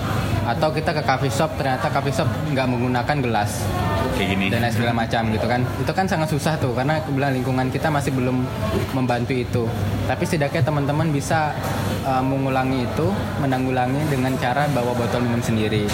[0.46, 3.62] atau kita ke coffee shop ternyata coffee shop nggak menggunakan gelas
[4.18, 4.46] Kayak gini.
[4.50, 7.88] dan lain segala macam gitu kan itu kan sangat susah tuh karena kebetulan lingkungan kita
[7.94, 8.42] masih belum
[8.98, 9.64] membantu itu
[10.10, 11.54] tapi setidaknya teman-teman bisa
[12.06, 13.08] uh, mengulangi itu
[13.42, 15.88] menanggulangi dengan cara bawa botol minum sendiri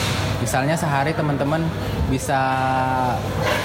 [0.43, 1.64] misalnya sehari teman-teman
[2.12, 2.38] bisa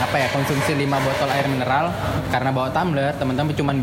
[0.01, 1.93] apa ya konsumsi 5 botol air mineral
[2.33, 3.77] karena bawa tumbler teman-teman cuman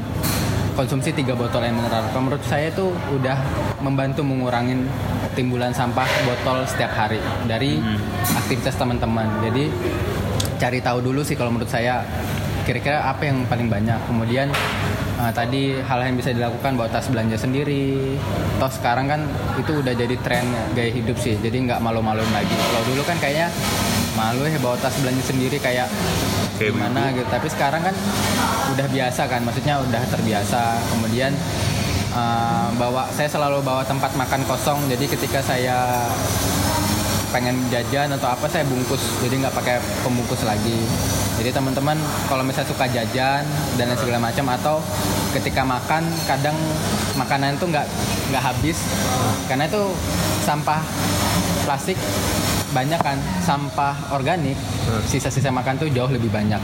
[0.77, 2.05] konsumsi tiga botol air mineral.
[2.13, 3.33] Menurut saya itu udah
[3.81, 4.85] membantu mengurangi
[5.33, 7.17] timbulan sampah botol setiap hari
[7.49, 7.81] dari
[8.37, 9.25] aktivitas teman-teman.
[9.41, 9.73] Jadi
[10.61, 12.05] cari tahu dulu sih kalau menurut saya
[12.69, 13.97] kira-kira apa yang paling banyak.
[14.05, 14.53] Kemudian
[15.17, 18.17] eh, tadi hal yang bisa dilakukan bawa tas belanja sendiri.
[18.61, 19.21] Toh sekarang kan
[19.57, 20.45] itu udah jadi tren
[20.77, 21.35] gaya hidup sih.
[21.37, 22.53] Jadi nggak malu-maluin lagi.
[22.53, 23.49] Kalau dulu kan kayaknya
[24.17, 25.85] malu ya bawa tas belanja sendiri kayak
[26.57, 27.95] Kayak gimana gitu tapi sekarang kan
[28.73, 31.29] udah biasa kan maksudnya udah terbiasa kemudian
[32.17, 36.09] eh, bawa saya selalu bawa tempat makan kosong jadi ketika saya
[37.31, 39.01] pengen jajan atau apa saya bungkus.
[39.23, 40.79] Jadi nggak pakai pembungkus lagi.
[41.37, 43.43] Jadi teman-teman kalau misalnya suka jajan
[43.77, 44.75] dan lain segala macam atau
[45.35, 46.57] ketika makan kadang
[47.19, 47.87] makanan itu nggak
[48.33, 48.77] nggak habis.
[49.45, 49.83] Karena itu
[50.43, 50.81] sampah
[51.67, 51.99] plastik
[52.71, 54.59] banyak kan sampah organik
[55.07, 56.59] sisa-sisa makan tuh jauh lebih banyak.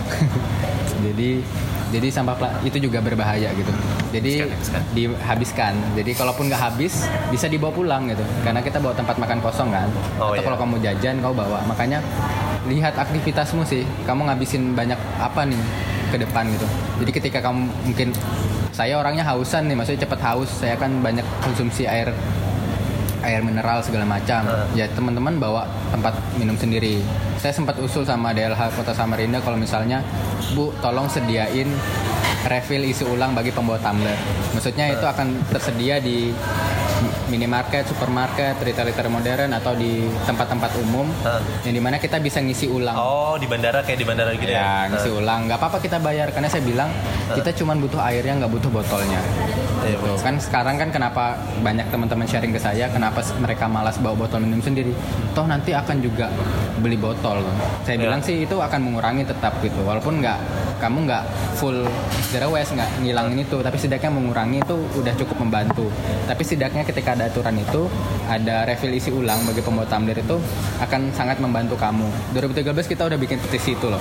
[1.05, 1.43] Jadi
[1.93, 3.69] jadi sampah pla- itu juga berbahaya gitu.
[4.09, 4.81] Jadi Habiskan, habiskan.
[4.97, 5.73] dihabiskan.
[5.93, 8.25] Jadi kalaupun nggak habis bisa dibawa pulang gitu.
[8.41, 9.85] Karena kita bawa tempat makan kosong kan.
[10.17, 10.45] Oh, atau iya.
[10.49, 11.61] kalau kamu jajan kau bawa.
[11.69, 12.01] Makanya
[12.65, 13.85] lihat aktivitasmu sih.
[14.09, 15.61] Kamu ngabisin banyak apa nih
[16.09, 16.65] ke depan gitu.
[17.05, 18.09] Jadi ketika kamu mungkin
[18.73, 22.09] saya orangnya hausan nih, maksudnya cepat haus, saya kan banyak konsumsi air
[23.24, 24.45] air mineral segala macam.
[24.78, 26.99] Ya teman-teman bawa tempat minum sendiri.
[27.39, 30.03] Saya sempat usul sama DLH Kota Samarinda kalau misalnya
[30.53, 31.67] Bu tolong sediain
[32.47, 34.15] refill isi ulang bagi pembawa tumbler.
[34.51, 36.36] Maksudnya itu akan tersedia di
[37.27, 41.39] minimarket, supermarket, retail-retail modern atau di tempat-tempat umum Hah.
[41.63, 42.95] yang di mana kita bisa ngisi ulang.
[42.95, 44.59] Oh di bandara kayak di bandara gitu ya?
[44.59, 45.47] Ya, ngisi ulang.
[45.47, 46.89] Nggak apa-apa kita bayar karena saya bilang
[47.31, 49.21] kita cuma butuh airnya nggak butuh botolnya.
[49.83, 50.15] Iya, Gitu.
[50.23, 54.63] Kan sekarang kan kenapa banyak teman-teman sharing ke saya kenapa mereka malas bawa botol minum
[54.63, 54.95] sendiri.
[55.35, 56.31] Toh nanti akan juga
[56.79, 57.43] beli botol.
[57.83, 58.03] Saya Iya.
[58.07, 59.83] bilang sih itu akan mengurangi tetap gitu.
[59.83, 60.39] Walaupun nggak
[60.79, 61.23] kamu nggak
[61.59, 61.83] full
[62.31, 65.87] zero waste nggak ngilangin itu, tapi setidaknya mengurangi itu udah cukup membantu.
[66.27, 67.89] Tapi setidaknya ketika ada aturan itu
[68.29, 70.37] ada refill isi ulang bagi pembawa tumbler itu
[70.77, 72.05] akan sangat membantu kamu.
[72.37, 73.99] 2013 kita udah bikin petisi itu loh.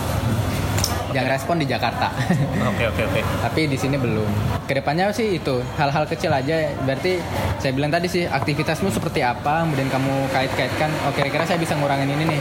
[1.12, 2.08] Yang respon di Jakarta.
[2.72, 3.20] Oke oke oke.
[3.44, 4.24] tapi di sini belum.
[4.64, 6.72] Ke depannya sih itu hal-hal kecil aja.
[6.88, 7.20] Berarti
[7.60, 10.88] saya bilang tadi sih aktivitasmu seperti apa, kemudian kamu kait-kaitkan.
[11.04, 12.40] Oh kira-kira saya bisa ngurangin ini nih.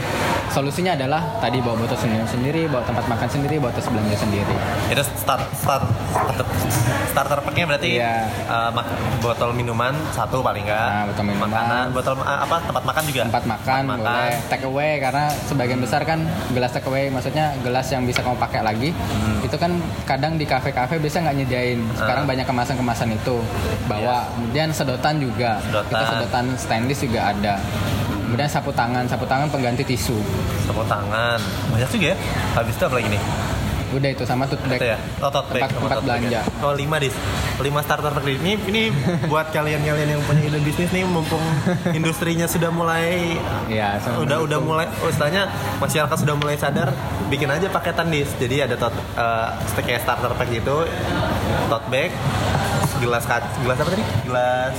[0.52, 4.54] Solusinya adalah tadi bawa botol sendiri, sendiri bawa tempat makan sendiri, bawa tas belanja sendiri.
[4.92, 5.80] Itu start start
[6.12, 6.46] starter,
[7.08, 8.28] starter packnya berarti Iya.
[8.52, 8.70] uh,
[9.24, 10.88] botol minuman satu paling nggak.
[10.92, 11.48] Nah, botol minuman.
[11.48, 13.20] Makanan, botol uh, apa tempat makan juga.
[13.32, 16.20] Tempat makan Tempat boleh take away karena sebagian besar kan
[16.52, 18.92] gelas take away, maksudnya gelas yang bisa kamu pakai lagi.
[18.92, 19.40] Hmm.
[19.40, 19.72] Itu kan
[20.04, 21.80] kadang di kafe-kafe biasa nggak nyediain.
[21.96, 23.40] Sekarang banyak kemasan-kemasan itu.
[23.88, 24.28] Bawa.
[24.36, 25.56] Kemudian sedotan juga.
[25.64, 25.64] Iya.
[25.64, 25.88] Sedotan.
[25.88, 27.54] Kita sedotan stainless juga ada.
[28.32, 30.16] Kemudian sapu tangan, sapu tangan pengganti tisu.
[30.64, 31.36] Sapu tangan.
[31.68, 32.16] Banyak juga ya.
[32.56, 33.22] Habis itu apa lagi nih?
[33.92, 34.80] Udah itu sama tote bag.
[34.80, 34.96] Itu ya.
[35.20, 36.40] Oh, tote bag Tempat- tempat tote bag belanja.
[36.40, 36.42] ya.
[36.64, 37.12] Oh, lima dis.
[37.60, 38.82] Lima starter pack ini ini
[39.30, 41.44] buat kalian-kalian yang punya ide bisnis nih mumpung
[41.92, 43.36] industrinya sudah mulai
[43.68, 46.88] Iya, sama udah udah mulai oh istilahnya masyarakat sudah mulai sadar
[47.28, 50.88] bikin aja paketan dis jadi ada tot uh, kayak starter pack gitu
[51.68, 52.10] tote bag
[52.98, 54.74] gelas kac gelas apa tadi gelas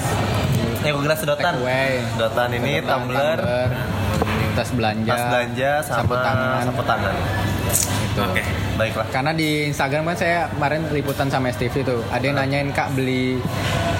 [0.83, 1.53] eh gelas sedotan
[2.13, 3.39] sedotan ini Sedotan, tumbler
[4.53, 6.63] tas belanja, tas belanja sama sapu tangan.
[6.63, 7.15] sapu tangan
[8.13, 8.21] Gitu.
[8.21, 8.43] Oke.
[8.75, 12.93] baiklah Karena di Instagram kan saya kemarin liputan sama STV tuh, ada yang nanyain kak
[12.93, 13.41] beli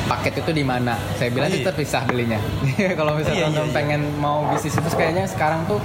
[0.06, 0.94] paket itu di mana?
[1.18, 1.68] Saya bilang Oh, itu iya.
[1.68, 2.38] terpisah belinya.
[3.00, 3.74] Kalau Iya, misalnya iya, teman iya.
[3.74, 5.82] pengen mau bisnis itu kayaknya sekarang tuh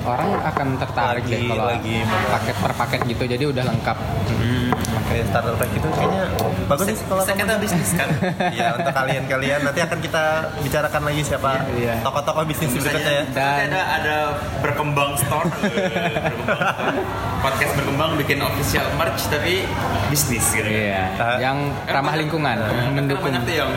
[0.00, 3.96] orang akan tertarik Lagi- deh kalau lagi paket per paket gitu, jadi udah lengkap.
[5.10, 6.24] Kayak starter pack itu kayaknya
[6.64, 8.08] bagus sih kalau Bisa kita bisnis kan?
[8.58, 10.24] ya untuk kalian-kalian nanti akan kita
[10.60, 11.94] bicarakan lagi siapa Iya.
[12.00, 14.16] tokoh-tokoh bisnis berikutnya ya Dan- ada ada
[14.60, 16.62] berkembang store, eh, berkembang store.
[17.40, 19.64] podcast berkembang bikin official merch tapi
[20.06, 20.62] bisnis gitu.
[20.62, 20.70] kan.
[20.70, 21.36] Iya, Ah.
[21.38, 23.26] yang ramah lingkungan, Karena mendukung.
[23.26, 23.70] banyak tuh yang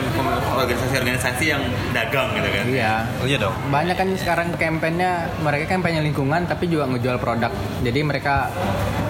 [0.54, 2.64] organisasi-organisasi yang dagang gitu kan.
[2.66, 2.92] Iya.
[3.16, 5.10] oh iya dong Banyak kan sekarang kampanyenya
[5.40, 7.50] mereka kampanye lingkungan tapi juga ngejual produk.
[7.80, 8.52] Jadi mereka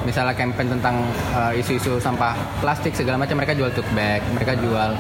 [0.05, 1.01] misalnya campaign tentang
[1.33, 4.93] uh, isu-isu sampah plastik segala macam mereka jual tote bag, mereka jual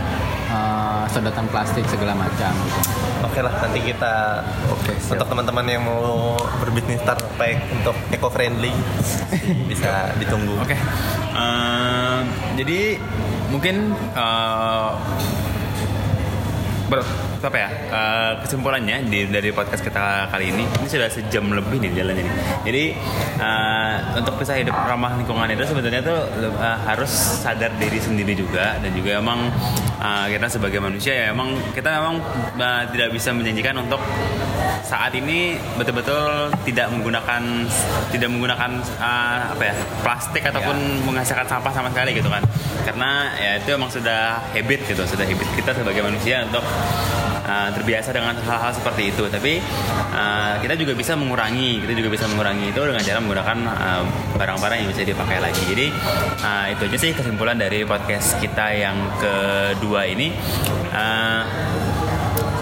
[0.50, 2.80] uh, sedotan plastik segala macam gitu.
[3.24, 4.44] Oke lah, nanti kita
[4.84, 7.00] untuk teman-teman yang mau berbisnis
[7.40, 8.72] pack untuk eco friendly
[9.70, 10.54] bisa ditunggu.
[10.60, 10.76] Oke.
[11.34, 12.20] Eh,
[12.60, 13.00] jadi
[13.48, 14.90] mungkin eh,
[16.92, 17.00] ber,
[17.44, 17.68] apa ya?
[17.70, 22.34] Eh, kesimpulannya di, dari podcast kita kali ini ini sudah sejam lebih nih jalannya nih.
[22.64, 22.84] Jadi
[23.38, 28.76] eh, untuk bisa hidup ramah lingkungan itu sebenarnya tuh eh, harus sadar diri sendiri juga.
[28.80, 29.48] Dan juga emang
[30.00, 32.20] eh, kita sebagai manusia ya emang kita emang
[32.56, 34.00] eh, tidak bisa menjanjikan untuk
[34.84, 37.42] saat ini betul-betul tidak menggunakan
[38.12, 38.70] tidak menggunakan
[39.00, 39.74] eh, apa ya
[40.04, 42.42] plastik ataupun menghasilkan sampah sama sekali gitu kan.
[42.84, 46.64] Karena ya itu emang sudah habit gitu sudah habit kita sebagai manusia untuk
[47.44, 49.24] eh, terbiasa dengan hal-hal seperti itu.
[49.28, 49.60] Tapi
[50.12, 54.02] eh, kita juga bisa mengurangi kita juga bisa mengurangi itu dengan cara menggunakan eh,
[54.36, 55.62] barang-barang yang bisa dipakai lagi.
[55.68, 55.86] Jadi
[56.42, 60.32] eh, itu aja sih kesimpulan dari podcast kita yang kedua ini.
[60.90, 61.42] Eh,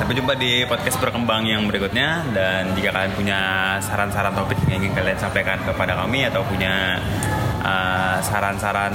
[0.02, 2.26] Sampai jumpa di podcast berkembang yang berikutnya.
[2.34, 3.38] Dan jika kalian punya
[3.78, 6.98] saran-saran topik yang ingin kalian sampaikan kepada kami atau punya
[7.62, 8.94] uh, saran-saran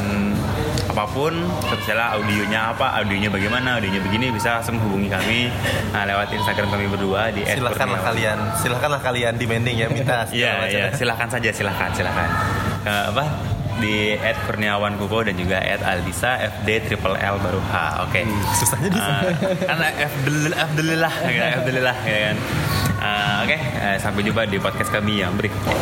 [0.87, 1.33] apa pun,
[1.71, 5.47] misalnya audionya apa, audionya bagaimana, audionya begini bisa langsung hubungi kami
[5.93, 10.85] uh, lewat Instagram kami berdua di Silahkanlah kalian, silahkanlah kalian demanding ya minta Iya, iya,
[10.93, 12.29] silahkan saja, silahkan, silahkan.
[12.83, 13.25] Eh, apa?
[13.77, 17.73] Di at Kurniawan Kuko dan juga at Aldisa FD triple L baru H.
[18.09, 18.25] Oke.
[18.57, 22.35] Susahnya di Eh, karena Alhamdulillah, Alhamdulillah, ya, Alhamdulillah, ya kan.
[22.97, 25.77] Eh, Oke, eh, sampai jumpa di podcast kami yang berikutnya.